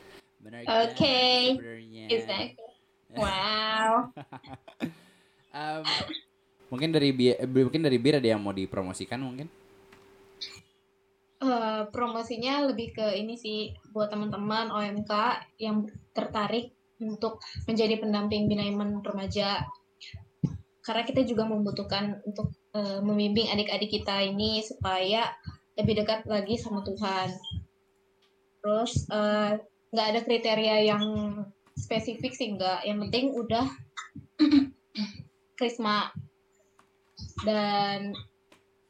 Oke. 0.71 1.59
sebenarnya. 1.59 2.07
Exactly. 2.15 2.68
Wow. 3.17 3.93
Em, 5.49 5.83
mungkin 6.69 6.93
dari 6.93 7.09
bi 7.17 7.33
eh, 7.33 7.49
mungkin 7.49 7.81
dari 7.81 7.97
bir 7.97 8.21
ada 8.21 8.29
yang 8.29 8.45
mau 8.45 8.53
dipromosikan 8.53 9.17
mungkin. 9.17 9.49
Eh, 11.39 11.83
promosinya 11.95 12.67
lebih 12.67 12.99
ke 12.99 13.15
ini 13.15 13.39
sih 13.39 13.71
buat 13.95 14.11
teman-teman 14.11 14.75
OMK 14.75 15.13
yang 15.63 15.87
tertarik 16.11 16.75
untuk 16.99 17.39
menjadi 17.65 18.03
pendamping 18.03 18.51
binaiman 18.51 18.99
remaja. 19.01 19.63
Karena 20.83 21.03
kita 21.07 21.23
juga 21.23 21.47
membutuhkan 21.47 22.21
untuk 22.27 22.53
eh, 22.75 23.01
membimbing 23.01 23.55
adik-adik 23.55 24.03
kita 24.03 24.19
ini 24.27 24.67
supaya 24.67 25.31
lebih 25.79 26.03
dekat 26.03 26.27
lagi 26.27 26.59
sama 26.59 26.83
Tuhan. 26.83 27.31
Terus 28.59 29.07
eh, 29.07 29.63
nggak 29.95 30.07
ada 30.11 30.21
kriteria 30.27 30.77
yang 30.91 31.05
spesifik 31.79 32.35
sih 32.35 32.59
nggak. 32.59 32.83
Yang 32.83 32.99
penting 33.07 33.27
udah 33.39 33.67
krisma 35.59 36.11
dan 37.47 38.15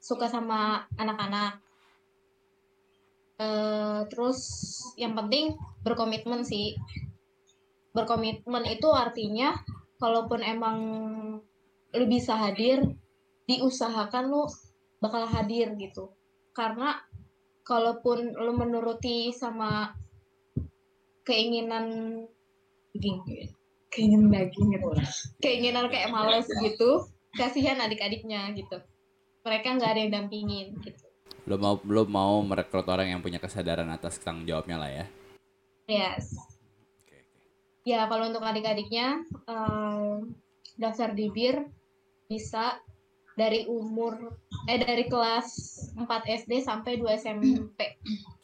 suka 0.01 0.33
sama 0.33 0.89
anak-anak. 0.97 1.61
Eh, 3.39 4.01
terus 4.09 4.41
yang 4.97 5.13
penting 5.13 5.55
berkomitmen 5.85 6.43
sih. 6.43 6.75
Berkomitmen 7.93 8.65
itu 8.67 8.89
artinya 8.91 9.53
kalaupun 10.01 10.41
emang 10.41 10.79
lu 11.93 12.05
bisa 12.09 12.37
hadir, 12.37 12.85
diusahakan 13.45 14.25
lu 14.33 14.43
bakal 14.99 15.29
hadir 15.29 15.77
gitu. 15.79 16.11
Karena 16.57 16.99
kalaupun 17.63 18.35
lu 18.35 18.53
menuruti 18.57 19.31
sama 19.31 19.93
keinginan 21.23 21.87
keinginan 23.93 24.31
daging 24.31 24.69
gitu 24.77 24.89
keinginan 25.41 25.87
kayak 25.89 26.13
males 26.13 26.47
gitu 26.49 27.09
kasihan 27.35 27.81
adik-adiknya 27.81 28.53
gitu 28.57 28.79
mereka 29.45 29.77
nggak 29.77 29.91
ada 29.91 30.01
yang 30.01 30.13
dampingin 30.13 30.77
gitu 30.85 31.05
Lo 31.49 31.57
mau 31.57 31.81
lo 31.81 32.05
mau 32.05 32.45
merekrut 32.45 32.85
orang 32.93 33.09
yang 33.09 33.25
punya 33.25 33.41
kesadaran 33.41 33.89
atas 33.89 34.21
tanggung 34.21 34.45
jawabnya 34.45 34.77
lah 34.77 34.91
ya. 34.93 35.07
yes 35.89 36.37
oke. 37.01 37.19
ya 37.89 38.05
kalau 38.05 38.29
untuk 38.29 38.45
adik-adiknya 38.45 39.25
eh, 39.49 40.15
daftar 40.77 41.17
di 41.17 41.33
bir 41.33 41.65
bisa 42.29 42.77
dari 43.33 43.65
umur 43.65 44.37
eh 44.69 44.77
dari 44.77 45.09
kelas 45.09 45.49
4 45.97 46.05
SD 46.45 46.61
sampai 46.61 47.01
2 47.01 47.17
SMP 47.17 47.65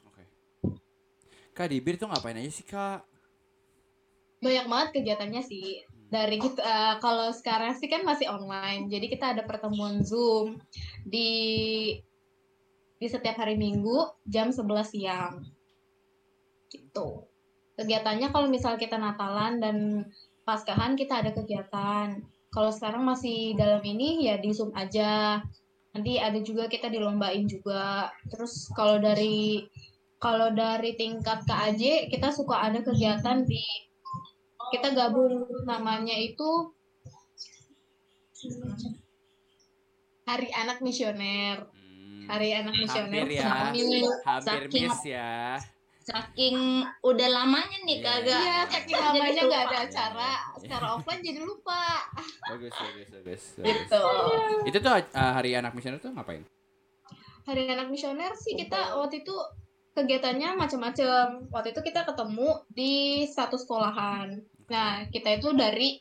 Oke. 0.09 0.25
Kak 1.53 1.69
di 1.69 1.79
bir 1.85 2.01
tuh 2.01 2.09
ngapain 2.09 2.41
aja 2.41 2.51
sih 2.51 2.65
kak? 2.65 3.14
Banyak 4.45 4.67
banget 4.69 4.89
kegiatannya 5.01 5.43
sih. 5.43 5.81
Dari 6.13 6.37
kita 6.37 6.61
eh, 6.61 6.95
kalau 7.01 7.33
sekarang 7.33 7.73
sih 7.75 7.89
kan 7.89 8.05
masih 8.05 8.29
online. 8.29 8.93
Jadi 8.93 9.09
kita 9.09 9.33
ada 9.33 9.43
pertemuan 9.49 10.05
zoom 10.05 10.61
di 11.09 11.31
di 13.01 13.07
setiap 13.09 13.41
hari 13.41 13.57
minggu 13.57 14.13
jam 14.29 14.53
11 14.53 14.93
siang. 14.93 15.43
Gitu. 16.69 17.09
Kegiatannya 17.75 18.31
kalau 18.31 18.47
misal 18.47 18.79
kita 18.79 19.01
Natalan 19.01 19.59
dan 19.59 19.77
Paskahan 20.45 20.93
kita 20.95 21.25
ada 21.25 21.33
kegiatan. 21.33 22.21
Kalau 22.53 22.71
sekarang 22.71 23.09
masih 23.09 23.57
dalam 23.57 23.81
ini 23.81 24.29
ya 24.29 24.37
di 24.37 24.53
zoom 24.53 24.71
aja. 24.77 25.41
Nanti 25.97 26.21
ada 26.21 26.37
juga 26.45 26.69
kita 26.69 26.93
dilombain 26.93 27.49
juga. 27.49 28.13
Terus 28.29 28.69
kalau 28.77 29.01
dari 29.01 29.65
kalau 30.21 30.53
dari 30.53 30.97
tingkat 31.01 31.49
KAJ 31.49 32.13
kita 32.13 32.29
suka 32.29 32.61
ada 32.61 32.85
kegiatan 32.85 33.45
di 33.49 33.65
kita 34.71 34.89
gabung 34.93 35.35
namanya 35.65 36.15
itu 36.15 36.73
Hari 40.25 40.49
Anak 40.51 40.81
Misioner. 40.81 41.69
Hmm, 41.69 42.25
Hari 42.27 42.49
Anak 42.55 42.75
Misioner. 42.75 43.25
hampir 43.25 43.37
ya, 43.37 43.49
hampir 44.25 44.61
saking- 44.69 44.89
miss 44.89 45.01
ya. 45.05 45.33
Saking 46.05 46.57
udah 47.01 47.29
lamanya 47.33 47.79
nih 47.81 47.97
Iya. 47.97 48.05
kagak. 48.05 48.41
Iya, 48.41 48.57
saking 48.69 48.97
lamanya 48.99 49.41
nggak 49.43 49.63
ada 49.65 49.79
acara. 49.89 50.33
Secara 50.61 50.87
offline 50.97 51.23
jadi 51.23 51.41
lupa. 51.41 52.05
Bagus, 52.45 52.73
bagus, 52.75 53.09
bagus. 53.11 53.43
bagus. 53.57 53.73
Gitu. 53.73 54.05
Itu 54.69 54.79
tuh 54.81 54.93
uh, 54.93 55.33
hari 55.33 55.57
anak 55.57 55.73
misioner 55.73 55.97
tuh 55.97 56.13
ngapain? 56.13 56.45
Hari 57.45 57.69
Anak 57.69 57.93
Misioner 57.93 58.33
sih 58.33 58.57
kita 58.57 58.97
waktu 58.97 59.21
itu 59.21 59.37
kegiatannya 59.93 60.57
macam-macam. 60.57 61.45
Waktu 61.53 61.77
itu 61.77 61.81
kita 61.85 62.09
ketemu 62.09 62.49
di 62.73 62.95
satu 63.29 63.61
sekolahan. 63.61 64.41
Nah, 64.71 65.09
kita 65.13 65.37
itu 65.37 65.53
dari 65.53 66.01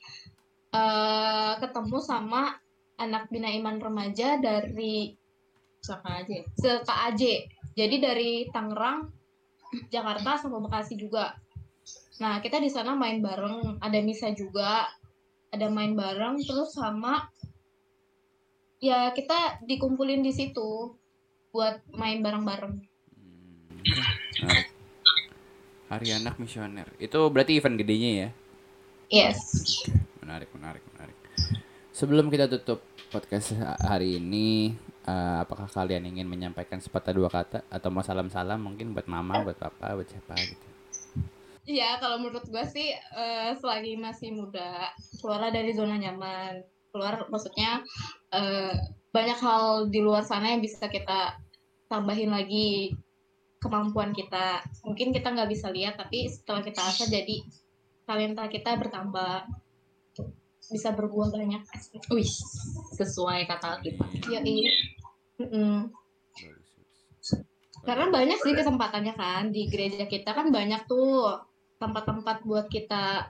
eh, 0.73 1.53
ketemu 1.59 1.97
sama 1.99 2.55
anak 2.99 3.27
bina 3.27 3.49
iman 3.51 3.81
remaja 3.81 4.39
dari 4.39 5.13
Saka 5.83 6.23
se-KAJ. 6.55 7.21
Jadi 7.75 7.95
dari 7.99 8.31
Tangerang, 8.47 9.11
Jakarta 9.91 10.39
sama 10.39 10.63
Bekasi 10.63 10.95
juga. 10.95 11.35
Nah, 12.23 12.39
kita 12.39 12.63
di 12.63 12.71
sana 12.71 12.95
main 12.95 13.19
bareng, 13.19 13.83
ada 13.83 13.99
misa 13.99 14.31
juga, 14.31 14.87
ada 15.51 15.67
main 15.67 15.91
bareng 15.91 16.39
terus 16.39 16.71
sama 16.73 17.27
ya 18.83 19.11
kita 19.15 19.63
dikumpulin 19.63 20.23
di 20.23 20.31
situ 20.31 20.95
buat 21.51 21.83
main 21.93 22.23
bareng-bareng. 22.23 22.75
Hmm, 22.79 23.63
menarik. 24.41 24.67
Hari 25.87 26.07
anak 26.15 26.35
misioner. 26.41 26.87
Itu 26.97 27.29
berarti 27.29 27.59
event 27.59 27.77
gedenya 27.77 28.11
ya? 28.11 28.29
Yes. 29.13 29.37
Menarik, 30.25 30.49
menarik, 30.57 30.81
menarik. 30.89 31.13
Sebelum 31.93 32.33
kita 32.33 32.49
tutup 32.49 32.81
podcast 33.13 33.53
hari 33.85 34.17
ini, 34.17 34.73
eh, 35.05 35.37
apakah 35.45 35.69
kalian 35.69 36.09
ingin 36.09 36.25
menyampaikan 36.25 36.81
sepatah 36.81 37.13
dua 37.13 37.29
kata 37.29 37.61
atau 37.69 37.93
mau 37.93 38.01
salam-salam 38.01 38.57
mungkin 38.57 38.89
buat 38.97 39.05
mama, 39.05 39.45
buat 39.45 39.53
papa, 39.53 39.93
buat 39.93 40.09
siapa 40.09 40.33
gitu? 40.41 40.65
Iya, 41.69 42.01
kalau 42.01 42.25
menurut 42.25 42.41
gue 42.49 42.65
sih 42.65 42.89
eh, 42.89 43.53
selagi 43.53 44.01
masih 44.01 44.33
muda, 44.33 44.89
keluarlah 45.21 45.53
dari 45.53 45.77
zona 45.77 45.93
nyaman. 45.93 46.65
Keluar 46.89 47.29
maksudnya 47.29 47.85
eh, 48.33 48.73
banyak 49.13 49.37
hal 49.37 49.93
di 49.93 50.01
luar 50.01 50.25
sana 50.25 50.57
yang 50.57 50.65
bisa 50.65 50.89
kita 50.89 51.37
tambahin 51.85 52.33
lagi 52.33 52.97
kemampuan 53.61 54.09
kita. 54.09 54.65
Mungkin 54.81 55.13
kita 55.13 55.37
nggak 55.37 55.53
bisa 55.53 55.69
lihat, 55.69 56.01
tapi 56.01 56.25
setelah 56.33 56.65
kita 56.65 56.81
asah 56.81 57.05
jadi 57.05 57.45
talenta 58.03 58.47
kita 58.47 58.75
bertambah. 58.79 59.47
Bisa 60.71 60.95
berbuah 60.95 61.29
banyak. 61.35 61.61
Wih, 62.11 62.31
sesuai 62.95 63.45
kata 63.51 63.83
kita. 63.83 64.05
Iya, 64.31 64.39
iya. 64.47 64.73
Bagus. 65.37 65.93
Karena 67.83 68.07
banyak 68.07 68.39
sih 68.39 68.55
kesempatannya 68.55 69.13
kan 69.19 69.51
di 69.51 69.67
gereja 69.67 70.07
kita 70.07 70.31
kan 70.31 70.55
banyak 70.55 70.87
tuh 70.87 71.35
tempat-tempat 71.83 72.47
buat 72.47 72.71
kita 72.71 73.27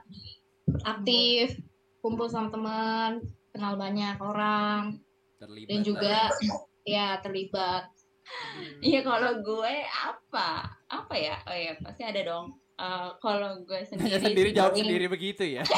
aktif, 0.86 1.58
kumpul 1.98 2.30
sama 2.30 2.54
teman, 2.54 3.18
kenal 3.50 3.74
banyak 3.74 4.14
orang, 4.22 5.02
Terlibat 5.42 5.68
dan 5.68 5.78
juga 5.82 6.18
ya. 6.38 6.54
ya 6.86 7.06
terlibat. 7.18 7.90
Iya 8.78 9.02
kalau 9.02 9.42
gue 9.42 9.74
apa? 9.90 10.70
Apa 10.86 11.14
ya? 11.18 11.36
Oh 11.50 11.56
ya 11.56 11.74
pasti 11.82 12.06
ada 12.06 12.22
dong. 12.22 12.54
Eh, 12.76 13.08
kalau 13.18 13.50
gue 13.60 13.80
sendiri 13.90 14.10
Nanya 14.10 14.20
sendiri 14.22 14.50
jawab 14.50 14.74
sendiri 14.74 15.06
begitu 15.06 15.44
ya. 15.50 15.62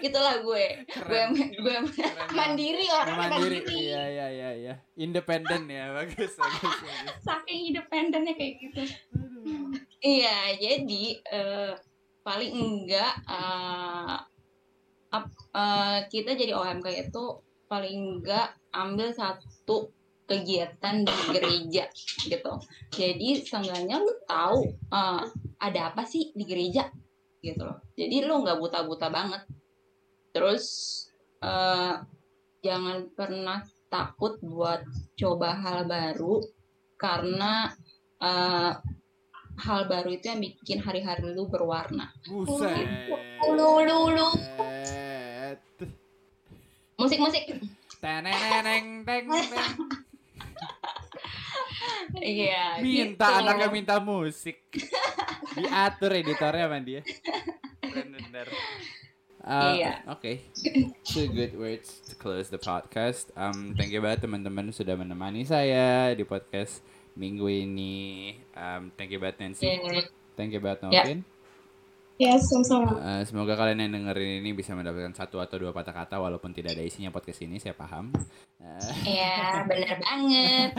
itulah 0.00 0.40
gue 0.40 0.64
gue 0.80 0.88
Keren. 0.88 1.30
gue 1.36 1.76
Keren 1.92 2.28
mandiri 2.32 2.88
orang 2.88 3.16
Mandiri. 3.20 3.60
mandiri 3.60 3.76
Iya 3.84 4.02
iya 4.06 4.26
iya 4.28 4.50
iya. 4.54 4.74
Independen 4.96 5.68
ya. 5.68 5.92
Bagus 5.96 6.32
bagus 6.32 6.74
bagus. 6.78 7.16
saking 7.20 7.60
independennya 7.68 8.32
kayak 8.32 8.54
gitu 8.58 8.82
iya 10.00 10.56
jadi 10.56 11.04
eh, 11.22 11.72
paling 12.22 12.52
enggak 12.54 13.12
eh, 13.26 14.16
ap- 15.10 15.36
eh, 15.52 15.98
kita 16.06 16.32
jadi 16.32 16.52
OMK 16.54 16.86
itu 17.04 17.24
paling 17.66 17.96
enggak 18.16 18.56
ambil 18.72 19.10
satu 19.10 19.92
kegiatan 20.24 21.02
di 21.02 21.12
gereja 21.28 21.84
gitu 22.22 22.52
jadi 22.88 23.28
seenggaknya 23.36 24.00
lu 24.00 24.14
tahu 24.24 24.64
eh, 24.88 25.22
ada 25.60 25.92
apa 25.92 26.08
sih 26.08 26.32
di 26.32 26.44
gereja 26.48 26.88
gitu 27.40 27.62
loh 27.64 27.78
jadi 27.96 28.24
lu 28.24 28.44
nggak 28.44 28.58
buta-buta 28.58 29.08
banget 29.12 29.42
terus 30.32 30.64
eh, 31.44 31.94
jangan 32.60 33.08
pernah 33.12 33.64
takut 33.92 34.40
buat 34.40 34.84
coba 35.16 35.56
hal 35.60 35.88
baru 35.88 36.40
karena 36.96 37.72
eh, 38.20 38.72
hal 39.60 39.80
baru 39.88 40.08
itu 40.16 40.24
yang 40.32 40.40
bikin 40.40 40.78
hari-hari 40.80 41.36
lu 41.36 41.44
berwarna. 41.44 42.08
Buset. 42.24 42.88
Ulu, 43.44 43.84
ulu, 43.84 43.96
ulu. 44.08 44.28
Musik-musik. 46.96 47.60
Teneneng 48.00 49.04
teng 49.04 49.28
teng. 49.28 50.00
Iya. 52.20 52.82
Minta 52.82 53.26
gitu. 53.26 53.38
anaknya 53.44 53.68
minta 53.72 53.96
musik. 54.02 54.58
Diatur 55.56 56.10
editornya 56.14 56.66
sama 56.68 56.78
dia. 56.82 57.00
Bener. 57.82 58.48
Uh, 59.40 59.72
Iya. 59.76 60.04
Oke. 60.12 60.44
Two 61.08 61.32
good 61.32 61.56
words 61.56 62.04
to 62.06 62.14
close 62.18 62.52
the 62.52 62.60
podcast. 62.60 63.32
Um, 63.34 63.72
thank 63.74 63.88
you 63.90 64.04
banget 64.04 64.28
teman-teman 64.28 64.68
sudah 64.70 64.94
menemani 65.00 65.48
saya 65.48 66.12
di 66.12 66.22
podcast 66.28 66.84
minggu 67.16 67.48
ini. 67.48 68.36
Um, 68.52 68.92
thank 69.00 69.10
you 69.10 69.18
banget 69.22 69.40
Nancy. 69.40 69.64
Iya. 69.66 70.04
Thank 70.36 70.52
you 70.52 70.60
banget 70.60 70.88
Ya. 70.92 71.04
Novin. 71.04 71.20
Ya 72.20 72.36
sama-sama 72.36 73.00
Uh, 73.00 73.22
semoga 73.24 73.56
kalian 73.56 73.88
yang 73.88 73.92
dengerin 73.96 74.44
ini 74.44 74.52
bisa 74.52 74.76
mendapatkan 74.76 75.16
satu 75.16 75.40
atau 75.40 75.56
dua 75.56 75.72
patah 75.72 75.96
kata 75.96 76.20
walaupun 76.20 76.52
tidak 76.52 76.76
ada 76.76 76.84
isinya 76.84 77.08
podcast 77.08 77.40
ini, 77.48 77.56
saya 77.56 77.72
paham. 77.72 78.12
Uh, 78.60 78.92
Iya, 79.08 79.64
bener 79.64 79.96
banget. 79.96 80.70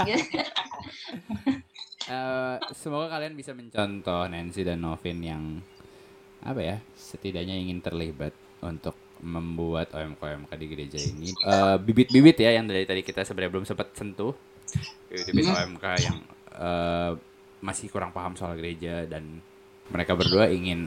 uh, 2.14 2.56
semoga 2.82 3.18
kalian 3.18 3.34
bisa 3.34 3.58
mencontoh 3.58 4.30
Nancy 4.30 4.62
dan 4.62 4.86
Novin 4.86 5.18
yang 5.26 5.44
apa 6.46 6.62
ya, 6.62 6.78
setidaknya 6.94 7.58
ingin 7.58 7.82
terlibat 7.82 8.38
untuk 8.62 8.94
membuat 9.22 9.94
OMK-OMK 9.98 10.52
di 10.62 10.68
gereja 10.70 11.00
ini. 11.02 11.34
Uh, 11.42 11.78
bibit-bibit 11.82 12.38
ya 12.38 12.54
yang 12.54 12.70
dari 12.70 12.86
tadi 12.86 13.02
kita 13.02 13.26
sebenarnya 13.26 13.52
belum 13.58 13.66
sempat 13.66 13.98
sentuh. 13.98 14.38
Bibit-bibit 15.10 15.50
OMK 15.50 15.86
yang 16.06 16.18
uh, 16.54 17.18
masih 17.66 17.90
kurang 17.90 18.14
paham 18.14 18.38
soal 18.38 18.54
gereja 18.58 19.10
dan 19.10 19.42
mereka 19.90 20.14
berdua 20.14 20.50
ingin 20.50 20.86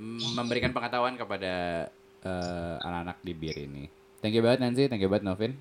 memberikan 0.00 0.72
pengetahuan 0.72 1.14
kepada 1.20 1.86
uh, 2.24 2.76
anak-anak 2.80 3.20
di 3.20 3.32
BIR 3.36 3.58
ini. 3.68 3.84
Thank 4.24 4.36
you 4.36 4.42
banget 4.44 4.64
Nancy, 4.64 4.88
thank 4.88 5.04
you 5.04 5.12
banget 5.12 5.28
Novin. 5.28 5.52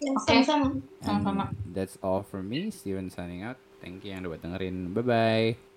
ya, 0.00 0.10
Oke. 0.16 0.42
sama-sama 0.42 0.78
Sama-sama. 1.02 1.44
That's 1.70 1.98
all 2.00 2.22
from 2.22 2.46
me, 2.50 2.70
Steven 2.70 3.10
signing 3.10 3.42
out. 3.42 3.58
Thank 3.82 4.06
you 4.06 4.14
yang 4.14 4.22
udah 4.24 4.38
buat 4.38 4.42
dengerin. 4.42 4.94
Bye-bye. 4.94 5.69